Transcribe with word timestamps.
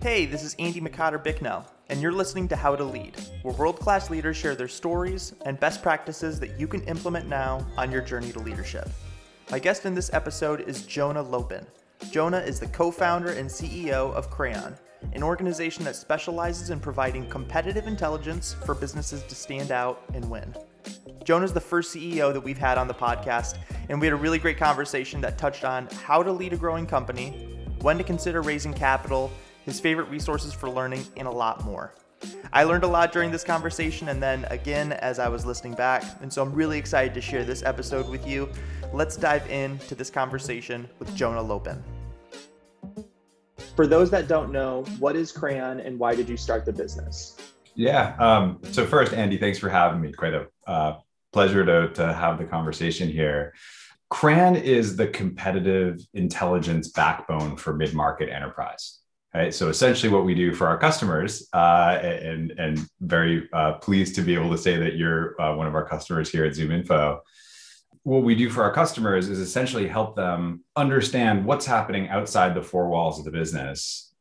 Hey, 0.00 0.26
this 0.26 0.44
is 0.44 0.54
Andy 0.60 0.80
McCotter 0.80 1.20
Bicknell, 1.20 1.66
and 1.88 2.00
you're 2.00 2.12
listening 2.12 2.46
to 2.46 2.54
How 2.54 2.76
to 2.76 2.84
Lead, 2.84 3.16
where 3.42 3.54
world 3.54 3.80
class 3.80 4.08
leaders 4.08 4.36
share 4.36 4.54
their 4.54 4.68
stories 4.68 5.34
and 5.46 5.58
best 5.58 5.82
practices 5.82 6.38
that 6.38 6.60
you 6.60 6.68
can 6.68 6.84
implement 6.84 7.28
now 7.28 7.66
on 7.76 7.90
your 7.90 8.02
journey 8.02 8.30
to 8.30 8.38
leadership. 8.38 8.88
My 9.50 9.58
guest 9.58 9.84
in 9.84 9.96
this 9.96 10.14
episode 10.14 10.60
is 10.60 10.86
Jonah 10.86 11.22
Lopin. 11.22 11.66
Jonah 12.12 12.38
is 12.38 12.60
the 12.60 12.68
co 12.68 12.92
founder 12.92 13.32
and 13.32 13.50
CEO 13.50 14.14
of 14.14 14.30
Crayon, 14.30 14.76
an 15.12 15.24
organization 15.24 15.82
that 15.86 15.96
specializes 15.96 16.70
in 16.70 16.78
providing 16.78 17.28
competitive 17.28 17.88
intelligence 17.88 18.54
for 18.64 18.76
businesses 18.76 19.24
to 19.24 19.34
stand 19.34 19.72
out 19.72 20.04
and 20.14 20.30
win. 20.30 20.54
Jonah 21.24 21.46
is 21.46 21.54
the 21.54 21.60
first 21.60 21.94
CEO 21.94 22.34
that 22.34 22.40
we've 22.40 22.58
had 22.58 22.76
on 22.76 22.86
the 22.86 22.94
podcast, 22.94 23.56
and 23.88 23.98
we 23.98 24.06
had 24.06 24.12
a 24.12 24.16
really 24.16 24.38
great 24.38 24.58
conversation 24.58 25.22
that 25.22 25.38
touched 25.38 25.64
on 25.64 25.86
how 26.04 26.22
to 26.22 26.30
lead 26.30 26.52
a 26.52 26.56
growing 26.56 26.86
company, 26.86 27.30
when 27.80 27.96
to 27.96 28.04
consider 28.04 28.42
raising 28.42 28.74
capital, 28.74 29.32
his 29.64 29.80
favorite 29.80 30.10
resources 30.10 30.52
for 30.52 30.68
learning, 30.68 31.02
and 31.16 31.26
a 31.26 31.30
lot 31.30 31.64
more. 31.64 31.94
I 32.52 32.64
learned 32.64 32.84
a 32.84 32.88
lot 32.88 33.10
during 33.10 33.30
this 33.30 33.44
conversation 33.44 34.08
and 34.08 34.22
then 34.22 34.46
again 34.46 34.92
as 34.92 35.18
I 35.18 35.28
was 35.28 35.46
listening 35.46 35.74
back, 35.74 36.04
and 36.20 36.30
so 36.30 36.42
I'm 36.42 36.52
really 36.52 36.78
excited 36.78 37.14
to 37.14 37.20
share 37.22 37.42
this 37.42 37.62
episode 37.62 38.08
with 38.08 38.26
you. 38.26 38.48
Let's 38.92 39.16
dive 39.16 39.48
into 39.50 39.94
this 39.94 40.10
conversation 40.10 40.88
with 40.98 41.14
Jonah 41.16 41.42
Lopin. 41.42 41.82
For 43.76 43.86
those 43.86 44.10
that 44.10 44.28
don't 44.28 44.52
know, 44.52 44.84
what 44.98 45.16
is 45.16 45.32
Crayon 45.32 45.80
and 45.80 45.98
why 45.98 46.14
did 46.14 46.28
you 46.28 46.36
start 46.36 46.64
the 46.64 46.72
business? 46.72 47.36
Yeah. 47.74 48.14
Um, 48.18 48.60
so 48.70 48.86
first, 48.86 49.12
Andy, 49.14 49.36
thanks 49.36 49.58
for 49.58 49.68
having 49.68 50.00
me. 50.00 50.12
Quite 50.12 50.34
a 50.34 50.46
uh, 50.66 50.98
pleasure 51.34 51.64
to, 51.66 51.92
to 51.94 52.12
have 52.12 52.38
the 52.38 52.44
conversation 52.44 53.08
here. 53.08 53.52
Crayon 54.08 54.54
is 54.56 54.96
the 54.96 55.08
competitive 55.08 56.00
intelligence 56.14 56.88
backbone 56.88 57.56
for 57.56 57.74
mid-market 57.74 58.28
enterprise. 58.30 59.00
Right. 59.34 59.52
So 59.52 59.68
essentially, 59.68 60.12
what 60.12 60.24
we 60.24 60.36
do 60.36 60.54
for 60.54 60.68
our 60.68 60.78
customers, 60.78 61.48
uh, 61.52 61.98
and 62.00 62.52
and 62.52 62.74
very 63.00 63.48
uh, 63.52 63.72
pleased 63.86 64.14
to 64.14 64.22
be 64.22 64.34
able 64.38 64.52
to 64.52 64.62
say 64.66 64.76
that 64.76 64.94
you're 64.94 65.34
uh, 65.42 65.56
one 65.56 65.66
of 65.66 65.74
our 65.74 65.84
customers 65.94 66.30
here 66.30 66.44
at 66.44 66.54
ZoomInfo. 66.54 67.18
What 68.04 68.22
we 68.22 68.36
do 68.36 68.48
for 68.48 68.62
our 68.62 68.72
customers 68.72 69.28
is 69.28 69.40
essentially 69.40 69.88
help 69.88 70.14
them 70.14 70.62
understand 70.76 71.44
what's 71.44 71.66
happening 71.66 72.08
outside 72.16 72.54
the 72.54 72.62
four 72.62 72.86
walls 72.88 73.18
of 73.18 73.24
the 73.24 73.32
business, 73.40 74.14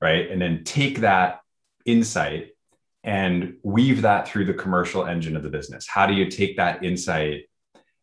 right, 0.00 0.30
and 0.30 0.40
then 0.40 0.62
take 0.62 1.00
that 1.00 1.40
insight 1.84 2.50
and 3.02 3.54
weave 3.62 4.02
that 4.02 4.28
through 4.28 4.44
the 4.44 4.54
commercial 4.54 5.06
engine 5.06 5.36
of 5.36 5.42
the 5.42 5.48
business. 5.48 5.86
How 5.86 6.06
do 6.06 6.14
you 6.14 6.30
take 6.30 6.56
that 6.56 6.84
insight 6.84 7.44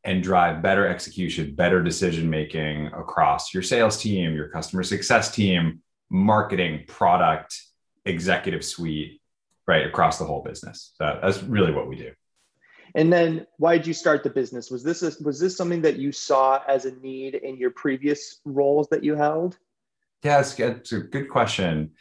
and 0.03 0.23
drive 0.23 0.61
better 0.61 0.87
execution, 0.87 1.53
better 1.55 1.83
decision 1.83 2.29
making 2.29 2.87
across 2.87 3.53
your 3.53 3.63
sales 3.63 4.01
team, 4.01 4.33
your 4.33 4.49
customer 4.49 4.83
success 4.83 5.33
team? 5.33 5.81
marketing, 6.09 6.85
product, 6.87 7.61
executive 8.05 8.63
suite, 8.63 9.21
right 9.67 9.85
across 9.85 10.17
the 10.17 10.25
whole 10.25 10.41
business. 10.41 10.93
So 10.97 11.19
that's 11.21 11.43
really 11.43 11.73
what 11.73 11.87
we 11.87 11.95
do. 11.95 12.11
And 12.95 13.11
then 13.11 13.45
why 13.57 13.77
did 13.77 13.85
you 13.85 13.93
start 13.93 14.23
the 14.23 14.29
business? 14.29 14.71
Was 14.71 14.83
this 14.83 15.03
a, 15.03 15.11
was 15.21 15.39
this 15.39 15.57
something 15.57 15.81
that 15.81 15.97
you 15.97 16.11
saw 16.11 16.61
as 16.67 16.85
a 16.85 16.95
need 16.95 17.35
in 17.35 17.57
your 17.57 17.71
previous 17.71 18.39
roles 18.45 18.87
that 18.89 19.03
you 19.03 19.15
held? 19.15 19.57
Yeah, 20.23 20.39
it's, 20.39 20.57
it's 20.59 20.93
a 20.93 20.99
good 20.99 21.29
question. 21.29 21.91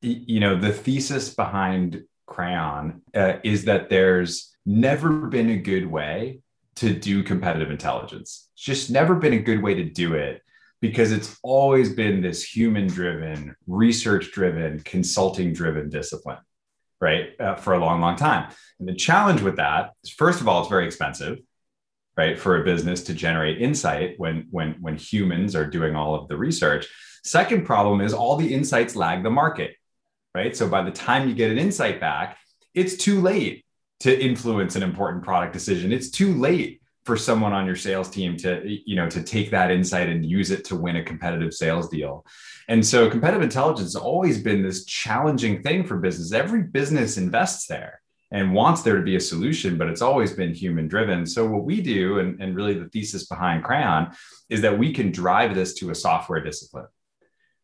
You 0.00 0.40
know, 0.40 0.58
the 0.58 0.72
thesis 0.72 1.34
behind 1.34 2.04
Crayon 2.26 3.02
uh, 3.14 3.34
is 3.44 3.64
that 3.64 3.88
there's 3.88 4.54
never 4.64 5.26
been 5.26 5.50
a 5.50 5.56
good 5.56 5.86
way 5.86 6.40
to 6.76 6.92
do 6.92 7.22
competitive 7.22 7.70
intelligence. 7.70 8.48
It's 8.54 8.62
just 8.62 8.90
never 8.90 9.14
been 9.14 9.32
a 9.32 9.38
good 9.38 9.62
way 9.62 9.74
to 9.74 9.84
do 9.84 10.14
it 10.14 10.42
because 10.80 11.12
it's 11.12 11.38
always 11.42 11.94
been 11.94 12.20
this 12.20 12.44
human 12.44 12.86
driven, 12.86 13.56
research 13.66 14.30
driven, 14.32 14.80
consulting 14.80 15.52
driven 15.52 15.88
discipline, 15.88 16.38
right? 17.00 17.28
Uh, 17.40 17.54
for 17.54 17.72
a 17.72 17.78
long, 17.78 18.00
long 18.00 18.16
time. 18.16 18.52
And 18.78 18.88
the 18.88 18.94
challenge 18.94 19.40
with 19.40 19.56
that 19.56 19.92
is, 20.04 20.10
first 20.10 20.40
of 20.40 20.48
all, 20.48 20.60
it's 20.60 20.68
very 20.68 20.86
expensive, 20.86 21.38
right? 22.16 22.38
For 22.38 22.60
a 22.60 22.64
business 22.64 23.04
to 23.04 23.14
generate 23.14 23.62
insight 23.62 24.14
when, 24.18 24.48
when, 24.50 24.72
when 24.80 24.96
humans 24.96 25.56
are 25.56 25.66
doing 25.66 25.96
all 25.96 26.14
of 26.14 26.28
the 26.28 26.36
research. 26.36 26.86
Second 27.24 27.64
problem 27.64 28.00
is 28.00 28.12
all 28.12 28.36
the 28.36 28.52
insights 28.52 28.94
lag 28.94 29.22
the 29.22 29.30
market, 29.30 29.76
right? 30.36 30.54
So 30.54 30.68
by 30.68 30.82
the 30.82 30.90
time 30.90 31.28
you 31.28 31.34
get 31.34 31.50
an 31.50 31.58
insight 31.58 31.98
back, 31.98 32.36
it's 32.74 32.96
too 32.96 33.22
late 33.22 33.64
to 34.00 34.22
influence 34.22 34.76
an 34.76 34.82
important 34.82 35.24
product 35.24 35.54
decision. 35.54 35.92
It's 35.92 36.10
too 36.10 36.34
late 36.34 36.82
for 37.06 37.16
someone 37.16 37.54
on 37.54 37.64
your 37.64 37.76
sales 37.76 38.10
team 38.10 38.36
to 38.36 38.60
you 38.64 38.96
know 38.96 39.08
to 39.08 39.22
take 39.22 39.50
that 39.52 39.70
insight 39.70 40.08
and 40.08 40.26
use 40.26 40.50
it 40.50 40.64
to 40.64 40.76
win 40.76 40.96
a 40.96 41.04
competitive 41.04 41.54
sales 41.54 41.88
deal 41.88 42.26
and 42.68 42.84
so 42.84 43.08
competitive 43.08 43.44
intelligence 43.44 43.94
has 43.94 43.94
always 43.94 44.42
been 44.42 44.60
this 44.60 44.84
challenging 44.86 45.62
thing 45.62 45.86
for 45.86 45.98
business 45.98 46.32
every 46.32 46.64
business 46.64 47.16
invests 47.16 47.68
there 47.68 48.00
and 48.32 48.52
wants 48.52 48.82
there 48.82 48.96
to 48.96 49.04
be 49.04 49.14
a 49.14 49.20
solution 49.20 49.78
but 49.78 49.88
it's 49.88 50.02
always 50.02 50.32
been 50.32 50.52
human 50.52 50.88
driven 50.88 51.24
so 51.24 51.46
what 51.46 51.62
we 51.62 51.80
do 51.80 52.18
and, 52.18 52.42
and 52.42 52.56
really 52.56 52.74
the 52.74 52.88
thesis 52.88 53.26
behind 53.26 53.62
crayon 53.62 54.10
is 54.50 54.60
that 54.62 54.76
we 54.76 54.92
can 54.92 55.12
drive 55.12 55.54
this 55.54 55.74
to 55.74 55.90
a 55.90 55.94
software 55.94 56.42
discipline 56.42 56.88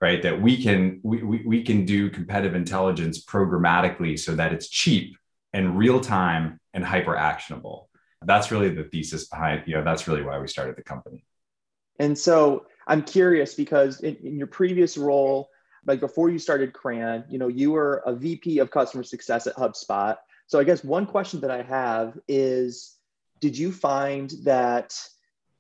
right 0.02 0.20
that 0.20 0.42
we 0.42 0.60
can 0.60 1.00
we, 1.04 1.22
we, 1.22 1.42
we 1.46 1.62
can 1.62 1.86
do 1.86 2.10
competitive 2.10 2.56
intelligence 2.56 3.24
programmatically 3.24 4.18
so 4.18 4.34
that 4.34 4.52
it's 4.52 4.68
cheap 4.68 5.16
and 5.52 5.78
real 5.78 6.00
time 6.00 6.58
and 6.74 6.84
hyper 6.84 7.16
actionable. 7.16 7.88
That's 8.24 8.50
really 8.50 8.70
the 8.70 8.84
thesis 8.84 9.28
behind 9.28 9.62
you 9.66 9.76
know 9.76 9.84
that's 9.84 10.08
really 10.08 10.22
why 10.22 10.38
we 10.38 10.48
started 10.48 10.76
the 10.76 10.82
company. 10.82 11.24
And 11.98 12.18
so 12.18 12.66
i'm 12.88 13.02
curious 13.02 13.54
because 13.54 14.00
in, 14.00 14.16
in 14.16 14.36
your 14.36 14.48
previous 14.48 14.98
role 14.98 15.48
like 15.86 16.00
before 16.00 16.30
you 16.30 16.38
started 16.38 16.72
crayon 16.72 17.22
you 17.28 17.38
know 17.38 17.46
you 17.46 17.70
were 17.70 18.02
a 18.06 18.12
vp 18.12 18.58
of 18.58 18.72
customer 18.72 19.04
success 19.04 19.46
at 19.46 19.54
hubspot. 19.54 20.16
So 20.48 20.58
i 20.58 20.64
guess 20.64 20.82
one 20.82 21.06
question 21.06 21.40
that 21.42 21.50
i 21.52 21.62
have 21.62 22.18
is 22.26 22.96
did 23.40 23.56
you 23.56 23.70
find 23.70 24.32
that 24.42 24.98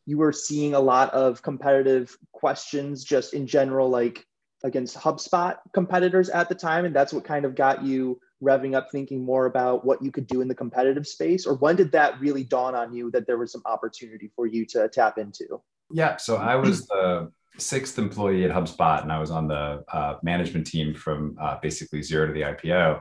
you 0.04 0.18
were 0.18 0.32
seeing 0.32 0.74
a 0.74 0.80
lot 0.80 1.10
of 1.14 1.42
competitive 1.42 2.16
questions 2.32 3.04
just 3.04 3.34
in 3.34 3.46
general 3.46 3.88
like 3.88 4.26
against 4.64 4.96
hubspot 4.96 5.58
competitors 5.72 6.28
at 6.28 6.48
the 6.48 6.54
time 6.54 6.84
and 6.84 6.94
that's 6.94 7.12
what 7.12 7.24
kind 7.24 7.44
of 7.44 7.54
got 7.54 7.82
you 7.82 8.20
revving 8.42 8.74
up 8.74 8.88
thinking 8.90 9.24
more 9.24 9.46
about 9.46 9.84
what 9.84 10.02
you 10.02 10.10
could 10.10 10.26
do 10.26 10.40
in 10.40 10.48
the 10.48 10.54
competitive 10.54 11.06
space? 11.06 11.46
Or 11.46 11.54
when 11.54 11.76
did 11.76 11.92
that 11.92 12.20
really 12.20 12.44
dawn 12.44 12.74
on 12.74 12.92
you 12.92 13.10
that 13.12 13.26
there 13.26 13.38
was 13.38 13.52
some 13.52 13.62
opportunity 13.64 14.30
for 14.34 14.46
you 14.46 14.66
to 14.66 14.88
tap 14.88 15.18
into? 15.18 15.60
Yeah 15.90 16.16
so 16.16 16.36
i 16.36 16.56
was 16.56 16.86
the 16.86 17.30
sixth 17.58 17.98
employee 17.98 18.44
at 18.44 18.50
hubspot 18.50 19.02
and 19.02 19.12
i 19.12 19.18
was 19.18 19.30
on 19.30 19.46
the 19.46 19.84
uh, 19.92 20.16
management 20.22 20.66
team 20.66 20.94
from 20.94 21.36
uh, 21.38 21.58
basically 21.60 22.02
zero 22.02 22.26
to 22.26 22.32
the 22.32 22.40
ipo 22.40 22.98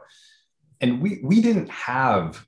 and 0.81 1.01
we 1.01 1.19
we 1.23 1.41
didn't 1.41 1.69
have 1.69 2.45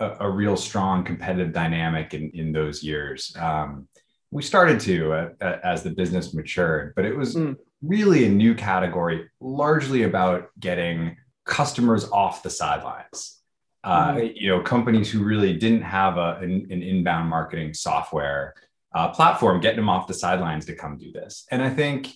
a, 0.00 0.16
a 0.20 0.30
real 0.30 0.56
strong 0.56 1.04
competitive 1.04 1.52
dynamic 1.52 2.12
in 2.12 2.30
in 2.30 2.52
those 2.52 2.82
years. 2.82 3.34
Um, 3.38 3.88
we 4.30 4.42
started 4.42 4.78
to 4.80 5.12
uh, 5.40 5.58
as 5.64 5.82
the 5.82 5.90
business 5.90 6.34
matured 6.34 6.92
but 6.94 7.06
it 7.06 7.16
was 7.16 7.34
mm. 7.34 7.56
Really 7.82 8.24
a 8.26 8.28
new 8.28 8.54
category 8.54 9.28
largely 9.40 10.02
about 10.02 10.50
getting 10.58 11.16
customers 11.44 12.10
off 12.10 12.42
the 12.42 12.50
sidelines. 12.50 13.40
Uh, 13.84 14.14
mm-hmm. 14.14 14.26
You 14.34 14.48
know, 14.48 14.60
companies 14.60 15.10
who 15.10 15.22
really 15.22 15.56
didn't 15.56 15.82
have 15.82 16.16
a, 16.16 16.38
an, 16.42 16.66
an 16.70 16.82
inbound 16.82 17.30
marketing 17.30 17.74
software 17.74 18.54
uh, 18.94 19.08
platform, 19.08 19.60
getting 19.60 19.76
them 19.76 19.88
off 19.88 20.08
the 20.08 20.14
sidelines 20.14 20.66
to 20.66 20.74
come 20.74 20.98
do 20.98 21.12
this. 21.12 21.46
And 21.50 21.62
I 21.62 21.70
think, 21.70 22.12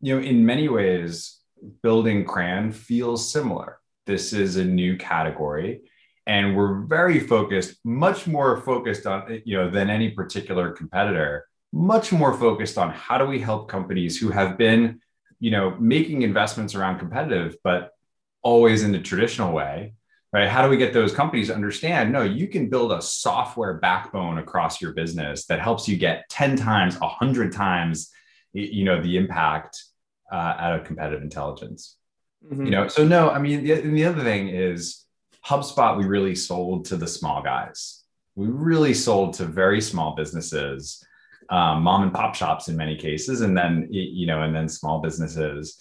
you 0.00 0.14
know, 0.14 0.26
in 0.26 0.46
many 0.46 0.68
ways, 0.68 1.38
building 1.82 2.24
Crayon 2.24 2.72
feels 2.72 3.30
similar. 3.30 3.78
This 4.06 4.32
is 4.32 4.56
a 4.56 4.64
new 4.64 4.96
category, 4.96 5.82
and 6.26 6.56
we're 6.56 6.80
very 6.80 7.20
focused, 7.20 7.76
much 7.84 8.26
more 8.26 8.60
focused 8.62 9.06
on, 9.06 9.42
you 9.44 9.56
know, 9.56 9.70
than 9.70 9.90
any 9.90 10.10
particular 10.10 10.72
competitor. 10.72 11.46
Much 11.72 12.12
more 12.12 12.34
focused 12.34 12.78
on 12.78 12.90
how 12.90 13.16
do 13.16 13.26
we 13.26 13.38
help 13.38 13.68
companies 13.68 14.18
who 14.18 14.30
have 14.30 14.58
been, 14.58 15.00
you 15.42 15.50
know, 15.50 15.76
making 15.78 16.22
investments 16.22 16.74
around 16.74 16.98
competitive, 16.98 17.56
but 17.64 17.90
always 18.42 18.82
in 18.82 18.92
the 18.92 19.00
traditional 19.00 19.52
way 19.52 19.94
right? 20.32 20.48
How 20.48 20.62
do 20.62 20.70
we 20.70 20.78
get 20.78 20.94
those 20.94 21.12
companies 21.12 21.48
to 21.48 21.54
understand 21.54 22.10
no 22.10 22.22
you 22.22 22.48
can 22.48 22.70
build 22.70 22.90
a 22.90 23.02
software 23.02 23.74
backbone 23.74 24.38
across 24.38 24.80
your 24.80 24.92
business 24.92 25.44
that 25.46 25.60
helps 25.60 25.86
you 25.86 25.96
get 25.96 26.28
10 26.30 26.56
times 26.56 26.98
100 26.98 27.52
times 27.52 28.10
you 28.54 28.84
know 28.84 29.00
the 29.02 29.16
impact 29.16 29.84
uh, 30.32 30.54
out 30.58 30.80
of 30.80 30.86
competitive 30.86 31.22
intelligence. 31.22 31.96
Mm-hmm. 32.44 32.64
you 32.64 32.70
know 32.72 32.88
so 32.88 33.06
no 33.06 33.30
i 33.30 33.38
mean 33.38 33.62
the, 33.62 33.74
the 33.82 34.04
other 34.04 34.24
thing 34.24 34.48
is 34.48 35.02
hubspot 35.46 35.96
we 35.98 36.04
really 36.04 36.34
sold 36.34 36.86
to 36.86 36.96
the 36.96 37.06
small 37.06 37.42
guys. 37.42 38.02
We 38.34 38.46
really 38.46 38.94
sold 38.94 39.34
to 39.34 39.44
very 39.44 39.80
small 39.80 40.14
businesses 40.14 41.04
um, 41.50 41.82
mom 41.82 42.02
and 42.02 42.12
pop 42.12 42.34
shops 42.34 42.68
in 42.68 42.76
many 42.76 42.96
cases 42.96 43.40
and 43.40 43.56
then 43.56 43.86
you 43.90 44.26
know 44.26 44.42
and 44.42 44.54
then 44.54 44.68
small 44.68 45.00
businesses 45.00 45.78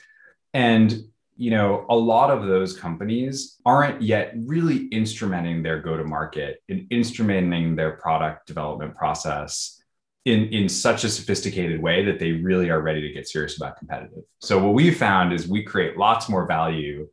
and 0.53 1.03
you 1.41 1.49
know, 1.49 1.87
a 1.89 1.95
lot 1.95 2.29
of 2.29 2.45
those 2.45 2.77
companies 2.77 3.59
aren't 3.65 3.99
yet 3.99 4.31
really 4.35 4.87
instrumenting 4.89 5.63
their 5.63 5.81
go 5.81 5.97
to 5.97 6.03
market 6.03 6.61
and 6.69 6.87
instrumenting 6.91 7.75
their 7.75 7.93
product 7.93 8.45
development 8.45 8.93
process 8.93 9.81
in 10.25 10.49
in 10.49 10.69
such 10.69 11.03
a 11.03 11.09
sophisticated 11.09 11.81
way 11.81 12.05
that 12.05 12.19
they 12.19 12.33
really 12.33 12.69
are 12.69 12.81
ready 12.81 13.01
to 13.01 13.11
get 13.11 13.27
serious 13.27 13.57
about 13.57 13.75
competitive. 13.77 14.23
So 14.37 14.63
what 14.63 14.75
we 14.75 14.91
found 14.91 15.33
is 15.33 15.47
we 15.47 15.63
create 15.63 15.97
lots 15.97 16.29
more 16.29 16.45
value, 16.45 17.07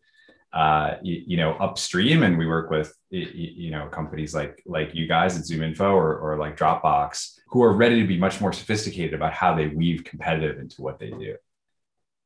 uh, 0.53 0.97
you, 1.03 1.23
you, 1.27 1.37
know, 1.39 1.53
upstream, 1.55 2.23
and 2.23 2.37
we 2.37 2.47
work 2.47 2.71
with 2.71 2.95
you 3.09 3.71
know 3.71 3.87
companies 3.87 4.35
like 4.35 4.63
like 4.67 4.95
you 4.95 5.07
guys 5.07 5.39
at 5.39 5.45
ZoomInfo 5.45 5.91
or 5.91 6.19
or 6.19 6.37
like 6.37 6.59
Dropbox 6.59 7.38
who 7.49 7.63
are 7.63 7.73
ready 7.73 8.01
to 8.01 8.07
be 8.07 8.19
much 8.19 8.41
more 8.41 8.53
sophisticated 8.53 9.15
about 9.15 9.33
how 9.33 9.55
they 9.55 9.69
weave 9.69 10.05
competitive 10.05 10.59
into 10.59 10.83
what 10.83 10.99
they 10.99 11.11
do. 11.11 11.37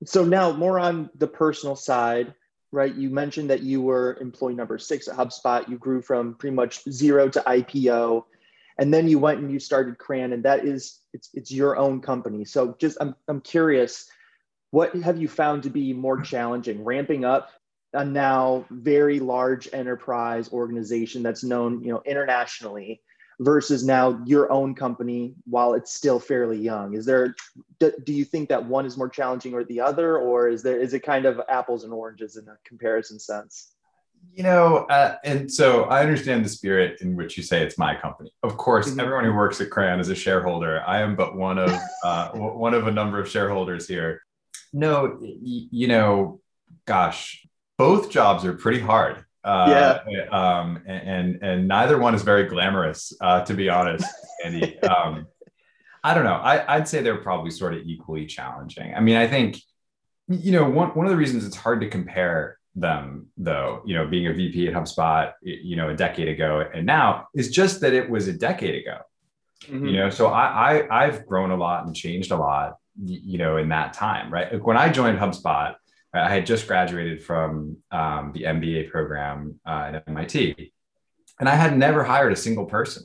So 0.05 0.25
now 0.25 0.53
more 0.53 0.79
on 0.81 1.11
the 1.17 1.29
personal 1.29 1.77
side, 1.77 2.35
right? 2.73 2.95
You 2.95 3.09
mentioned 3.11 3.51
that 3.51 3.63
you 3.63 3.81
were 3.83 4.19
employee 4.21 4.55
number 4.55 4.79
six 4.79 5.07
at 5.07 5.17
HubSpot. 5.17 5.69
You 5.69 5.79
grew 5.79 6.03
from 6.03 6.35
pretty 6.35 6.57
much 6.57 6.83
zero 6.91 7.29
to 7.29 7.41
IPO 7.41 8.25
and 8.79 8.93
then 8.93 9.09
you 9.09 9.19
went 9.19 9.41
and 9.41 9.51
you 9.51 9.59
started 9.59 9.99
Crayon, 9.99 10.33
and 10.33 10.45
that 10.45 10.65
is 10.65 11.01
it's 11.13 11.31
it's 11.35 11.51
your 11.51 11.77
own 11.77 12.01
company. 12.01 12.45
So 12.45 12.77
just 12.79 12.99
I'm 13.01 13.15
I'm 13.29 13.41
curious, 13.41 14.09
what 14.71 14.95
have 14.97 15.21
you 15.21 15.29
found 15.29 15.65
to 15.65 15.71
be 15.71 15.93
more 15.93 16.21
challenging, 16.21 16.85
ramping 16.85 17.25
up 17.25 17.51
a 17.93 18.05
now 18.05 18.65
very 18.71 19.21
large 19.21 19.69
enterprise 19.73 20.51
organization 20.51 21.23
that's 21.23 21.45
known 21.45 21.83
you 21.85 21.93
know 21.93 22.03
internationally 22.07 23.03
versus 23.45 23.85
now 23.85 24.21
your 24.25 24.51
own 24.51 24.75
company 24.75 25.35
while 25.45 25.75
it's 25.75 25.95
still 25.95 26.19
fairly 26.19 26.59
young 26.59 26.95
is 26.95 27.05
there 27.05 27.35
do, 27.79 27.93
do, 28.05 28.13
you 28.13 28.25
think 28.25 28.49
that 28.49 28.65
one 28.65 28.87
is 28.87 28.97
more 28.97 29.09
challenging 29.09 29.55
or 29.55 29.65
the 29.65 29.81
other 29.81 30.19
or 30.19 30.49
is 30.49 30.63
there 30.63 30.79
is 30.79 30.95
it 30.95 31.01
kind 31.01 31.25
of 31.25 31.41
apples 31.49 31.85
and 31.85 31.93
oranges 31.93 32.37
in 32.37 32.47
a 32.49 32.57
comparison 32.65 33.19
sense 33.19 33.73
you 34.35 34.43
know, 34.43 34.79
uh, 34.87 35.17
and 35.25 35.53
so 35.53 35.85
I 35.85 36.01
understand 36.01 36.45
the 36.45 36.49
spirit 36.49 37.01
in 37.01 37.17
which 37.17 37.37
you 37.37 37.43
say 37.43 37.63
it's 37.63 37.77
my 37.77 37.95
company. 37.95 38.33
Of 38.43 38.57
course, 38.57 38.89
mm-hmm. 38.89 39.01
everyone 39.01 39.25
who 39.25 39.35
works 39.35 39.61
at 39.61 39.71
Crayon 39.71 40.01
is 40.01 40.09
a 40.09 40.15
shareholder. 40.15 40.83
I 40.87 41.01
am 41.01 41.17
but 41.17 41.37
one 41.37 41.59
of 41.59 41.71
uh, 42.05 42.31
one 42.31 42.73
of 42.73 42.87
a 42.87 42.93
number 42.93 43.21
of 43.21 43.29
shareholders 43.29 43.87
here. 43.87 44.23
No, 44.73 45.19
y- 45.21 45.67
you 45.71 45.89
know, 45.89 46.41
gosh, 46.87 47.47
both 47.77 48.11
jobs 48.11 48.45
are 48.45 48.55
pretty 48.55 48.81
hard. 48.81 49.25
Uh, 49.45 49.99
yeah. 50.09 50.23
Um, 50.31 50.83
and 50.87 51.43
and 51.43 51.67
neither 51.67 51.99
one 51.99 52.15
is 52.15 52.23
very 52.23 52.45
glamorous, 52.45 53.13
uh, 53.21 53.43
to 53.45 53.55
be 53.55 53.69
honest, 53.69 54.07
Andy. 54.45 54.79
Um, 54.89 55.27
I 56.05 56.15
don't 56.15 56.25
know. 56.25 56.35
I, 56.35 56.77
I'd 56.77 56.89
say 56.89 57.01
they're 57.01 57.23
probably 57.23 57.53
sort 57.53 57.75
of 57.75 57.83
equally 57.87 58.27
challenging. 58.27 58.93
I 58.93 58.99
mean, 58.99 59.17
I 59.17 59.29
think, 59.29 59.57
you 60.27 60.51
know, 60.51 60.69
one 60.69 60.89
one 60.91 61.07
of 61.07 61.11
the 61.11 61.17
reasons 61.17 61.45
it's 61.45 61.55
hard 61.57 61.81
to 61.83 61.89
compare 61.89 62.59
them 62.75 63.27
though 63.37 63.83
you 63.85 63.95
know 63.95 64.07
being 64.07 64.27
a 64.27 64.33
vp 64.33 64.67
at 64.67 64.73
hubspot 64.73 65.33
you 65.43 65.77
know 65.77 65.91
a 65.91 65.95
decade 65.95 66.29
ago 66.29 66.65
and 66.73 66.87
now 66.87 67.27
is 67.35 67.51
just 67.51 67.83
that 67.83 67.93
it 67.93 68.09
was 68.09 68.29
a 68.29 68.33
decade 68.33 68.75
ago 68.75 68.99
mm-hmm. 69.65 69.89
you 69.89 69.97
know 69.99 70.09
so 70.09 70.29
I, 70.29 70.79
I 70.79 71.05
i've 71.05 71.27
grown 71.27 71.51
a 71.51 71.57
lot 71.57 71.85
and 71.85 71.95
changed 71.95 72.31
a 72.31 72.37
lot 72.37 72.77
you 73.05 73.37
know 73.37 73.59
in 73.59 73.69
that 73.69 73.93
time 73.93 74.33
right 74.33 74.51
like 74.51 74.67
when 74.67 74.79
i 74.79 74.89
joined 74.89 75.19
hubspot 75.19 75.75
i 76.15 76.29
had 76.29 76.47
just 76.47 76.67
graduated 76.67 77.23
from 77.23 77.77
um, 77.91 78.33
the 78.35 78.43
mba 78.43 78.91
program 78.91 79.59
uh, 79.67 79.93
at 79.95 80.09
mit 80.09 80.73
and 81.41 81.49
i 81.49 81.55
had 81.55 81.77
never 81.77 82.05
hired 82.05 82.33
a 82.33 82.37
single 82.37 82.67
person 82.67 83.05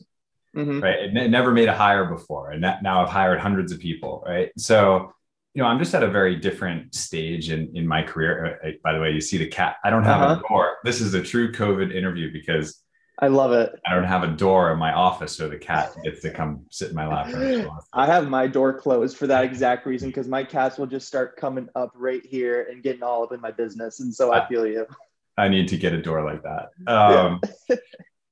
mm-hmm. 0.55 0.81
right 0.81 0.99
it 0.99 1.29
never 1.29 1.51
made 1.51 1.69
a 1.69 1.75
hire 1.75 2.05
before 2.05 2.51
and 2.51 2.63
that, 2.63 2.83
now 2.83 3.01
i've 3.01 3.09
hired 3.09 3.39
hundreds 3.39 3.71
of 3.71 3.79
people 3.79 4.23
right 4.25 4.51
so 4.57 5.11
you 5.57 5.63
know, 5.63 5.69
I'm 5.69 5.79
just 5.79 5.95
at 5.95 6.03
a 6.03 6.07
very 6.07 6.35
different 6.35 6.93
stage 6.93 7.49
in, 7.49 7.75
in 7.75 7.87
my 7.87 8.03
career. 8.03 8.59
Uh, 8.63 8.69
by 8.83 8.93
the 8.93 8.99
way, 8.99 9.09
you 9.09 9.19
see 9.19 9.39
the 9.39 9.47
cat. 9.47 9.77
I 9.83 9.89
don't 9.89 10.03
have 10.03 10.21
uh-huh. 10.21 10.41
a 10.45 10.47
door. 10.47 10.77
This 10.83 11.01
is 11.01 11.15
a 11.15 11.23
true 11.23 11.51
COVID 11.51 11.91
interview 11.91 12.31
because 12.31 12.83
I 13.19 13.27
love 13.27 13.51
it. 13.51 13.73
I 13.85 13.95
don't 13.95 14.03
have 14.03 14.23
a 14.23 14.27
door 14.27 14.71
in 14.71 14.77
my 14.77 14.93
office, 14.93 15.35
so 15.35 15.49
the 15.49 15.57
cat 15.57 15.95
gets 16.03 16.21
to 16.21 16.31
come 16.31 16.65
sit 16.69 16.89
in 16.89 16.95
my 16.95 17.07
lap. 17.07 17.71
I 17.93 18.05
have 18.05 18.29
my 18.29 18.45
door 18.47 18.73
closed 18.79 19.17
for 19.17 19.25
that 19.27 19.43
exact 19.43 19.85
reason 19.85 20.09
because 20.09 20.27
my 20.27 20.43
cats 20.43 20.77
will 20.77 20.85
just 20.85 21.07
start 21.07 21.35
coming 21.35 21.67
up 21.75 21.91
right 21.95 22.23
here 22.25 22.67
and 22.69 22.83
getting 22.83 23.03
all 23.03 23.23
up 23.23 23.31
in 23.31 23.41
my 23.41 23.51
business, 23.51 23.99
and 23.99 24.13
so 24.13 24.31
I, 24.31 24.45
I 24.45 24.47
feel 24.47 24.67
you. 24.67 24.85
I 25.37 25.47
need 25.47 25.67
to 25.69 25.77
get 25.77 25.93
a 25.93 26.01
door 26.01 26.23
like 26.23 26.43
that. 26.43 26.69
Um, 26.87 27.41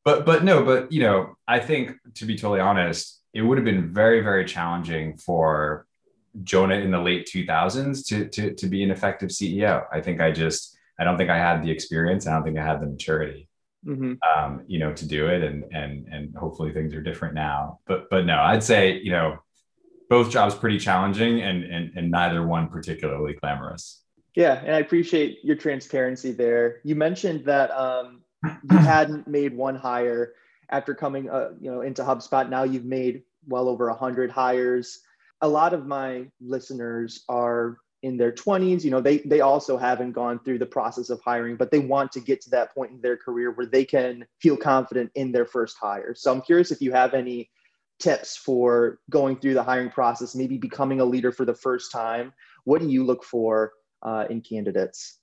but 0.04 0.26
but 0.26 0.44
no, 0.44 0.64
but 0.64 0.92
you 0.92 1.02
know, 1.02 1.36
I 1.48 1.60
think 1.60 1.94
to 2.16 2.26
be 2.26 2.36
totally 2.36 2.60
honest, 2.60 3.22
it 3.34 3.42
would 3.42 3.58
have 3.58 3.66
been 3.66 3.92
very 3.92 4.22
very 4.22 4.46
challenging 4.46 5.18
for 5.18 5.88
Jonah 6.44 6.76
in 6.76 6.92
the 6.92 7.00
late 7.00 7.30
2000s 7.32 8.06
to, 8.08 8.28
to, 8.30 8.54
to 8.54 8.68
be 8.68 8.84
an 8.84 8.92
effective 8.92 9.30
CEO. 9.30 9.86
I 9.92 10.02
think 10.02 10.20
I 10.20 10.32
just, 10.32 10.78
I 11.00 11.04
don't 11.04 11.18
think 11.18 11.30
I 11.30 11.38
had 11.38 11.64
the 11.64 11.72
experience. 11.72 12.28
I 12.28 12.34
don't 12.34 12.44
think 12.44 12.58
I 12.58 12.66
had 12.66 12.82
the 12.82 12.88
maturity, 12.88 13.48
mm-hmm. 13.86 14.14
um, 14.28 14.62
you 14.68 14.80
know, 14.80 14.94
to 14.94 15.08
do 15.08 15.28
it. 15.28 15.44
And, 15.44 15.64
and, 15.72 16.08
and 16.08 16.36
hopefully 16.36 16.74
things 16.74 16.94
are 16.94 17.02
different 17.02 17.34
now, 17.34 17.80
but, 17.88 18.10
but 18.10 18.26
no, 18.26 18.40
I'd 18.40 18.64
say, 18.64 19.00
you 19.00 19.12
know, 19.12 19.38
both 20.10 20.30
jobs 20.30 20.56
pretty 20.56 20.80
challenging 20.80 21.42
and, 21.42 21.64
and, 21.64 21.92
and 21.96 22.12
neither 22.12 22.46
one 22.46 22.68
particularly 22.68 23.34
glamorous. 23.34 24.02
Yeah. 24.36 24.62
And 24.64 24.76
I 24.76 24.80
appreciate 24.80 25.40
your 25.44 25.56
transparency 25.56 26.32
there. 26.32 26.82
You 26.84 26.96
mentioned 26.96 27.46
that 27.46 27.72
um, 27.72 28.22
you 28.44 28.78
hadn't 28.78 29.28
made 29.28 29.56
one 29.56 29.76
hire 29.76 30.34
after 30.70 30.94
coming, 30.94 31.30
uh, 31.30 31.52
you 31.60 31.72
know, 31.72 31.82
into 31.82 32.04
HubSpot. 32.04 32.50
Now 32.50 32.64
you've 32.64 32.86
made 32.86 33.24
well 33.48 33.70
over 33.70 33.88
a 33.90 33.96
hundred 33.96 34.32
hires 34.32 35.00
a 35.42 35.48
lot 35.48 35.74
of 35.74 35.86
my 35.86 36.26
listeners 36.42 37.24
are 37.30 37.78
in 38.06 38.18
their 38.18 38.32
20s 38.32 38.84
you 38.84 38.92
know 38.92 39.02
they 39.02 39.18
they 39.20 39.42
also 39.42 39.78
haven't 39.78 40.12
gone 40.12 40.40
through 40.40 40.60
the 40.60 40.66
process 40.78 41.10
of 41.10 41.20
hiring 41.22 41.56
but 41.56 41.72
they 41.72 41.80
want 41.80 42.12
to 42.12 42.20
get 42.20 42.40
to 42.40 42.52
that 42.52 42.72
point 42.76 42.92
in 42.92 43.02
their 43.02 43.18
career 43.18 43.50
where 43.52 43.66
they 43.66 43.84
can 43.84 44.24
feel 44.40 44.56
confident 44.56 45.10
in 45.16 45.32
their 45.32 45.46
first 45.46 45.76
hire. 45.82 46.14
So 46.14 46.32
i'm 46.32 46.42
curious 46.42 46.70
if 46.72 46.82
you 46.82 46.92
have 46.92 47.16
any 47.16 47.50
tips 48.00 48.38
for 48.38 49.00
going 49.10 49.38
through 49.38 49.56
the 49.56 49.64
hiring 49.64 49.90
process 49.90 50.36
maybe 50.36 50.58
becoming 50.58 51.00
a 51.00 51.06
leader 51.06 51.32
for 51.32 51.46
the 51.46 51.56
first 51.56 51.92
time. 51.92 52.32
What 52.64 52.80
do 52.82 52.88
you 52.88 53.04
look 53.04 53.24
for 53.24 53.72
uh, 54.04 54.26
in 54.30 54.42
candidates? 54.42 55.18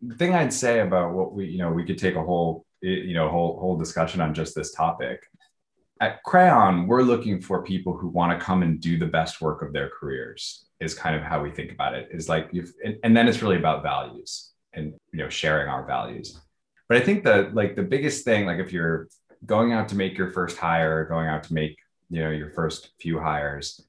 The 0.00 0.14
thing 0.14 0.32
i'd 0.32 0.52
say 0.52 0.78
about 0.78 1.14
what 1.14 1.32
we 1.34 1.46
you 1.46 1.58
know 1.58 1.72
we 1.72 1.84
could 1.84 1.98
take 1.98 2.14
a 2.14 2.22
whole 2.22 2.66
you 2.82 3.14
know 3.14 3.28
whole 3.30 3.58
whole 3.58 3.76
discussion 3.76 4.20
on 4.20 4.32
just 4.32 4.54
this 4.54 4.72
topic 4.72 5.18
at 6.00 6.22
Crayon, 6.24 6.86
we're 6.86 7.02
looking 7.02 7.40
for 7.40 7.62
people 7.62 7.96
who 7.96 8.08
want 8.08 8.38
to 8.38 8.44
come 8.44 8.62
and 8.62 8.80
do 8.80 8.98
the 8.98 9.06
best 9.06 9.40
work 9.40 9.62
of 9.62 9.72
their 9.72 9.88
careers. 9.88 10.66
Is 10.80 10.94
kind 10.94 11.14
of 11.14 11.22
how 11.22 11.40
we 11.40 11.52
think 11.52 11.70
about 11.70 11.94
it. 11.94 12.08
Is 12.10 12.28
like, 12.28 12.52
and, 12.84 12.96
and 13.04 13.16
then 13.16 13.28
it's 13.28 13.40
really 13.40 13.56
about 13.56 13.84
values 13.84 14.50
and 14.72 14.94
you 15.12 15.18
know 15.20 15.28
sharing 15.28 15.68
our 15.68 15.86
values. 15.86 16.40
But 16.88 16.98
I 16.98 17.04
think 17.04 17.22
that 17.24 17.54
like 17.54 17.76
the 17.76 17.84
biggest 17.84 18.24
thing, 18.24 18.46
like 18.46 18.58
if 18.58 18.72
you're 18.72 19.08
going 19.46 19.72
out 19.72 19.88
to 19.90 19.96
make 19.96 20.18
your 20.18 20.30
first 20.30 20.56
hire, 20.56 21.04
going 21.04 21.28
out 21.28 21.44
to 21.44 21.54
make 21.54 21.78
you 22.10 22.22
know 22.22 22.30
your 22.30 22.50
first 22.50 22.90
few 22.98 23.20
hires, 23.20 23.80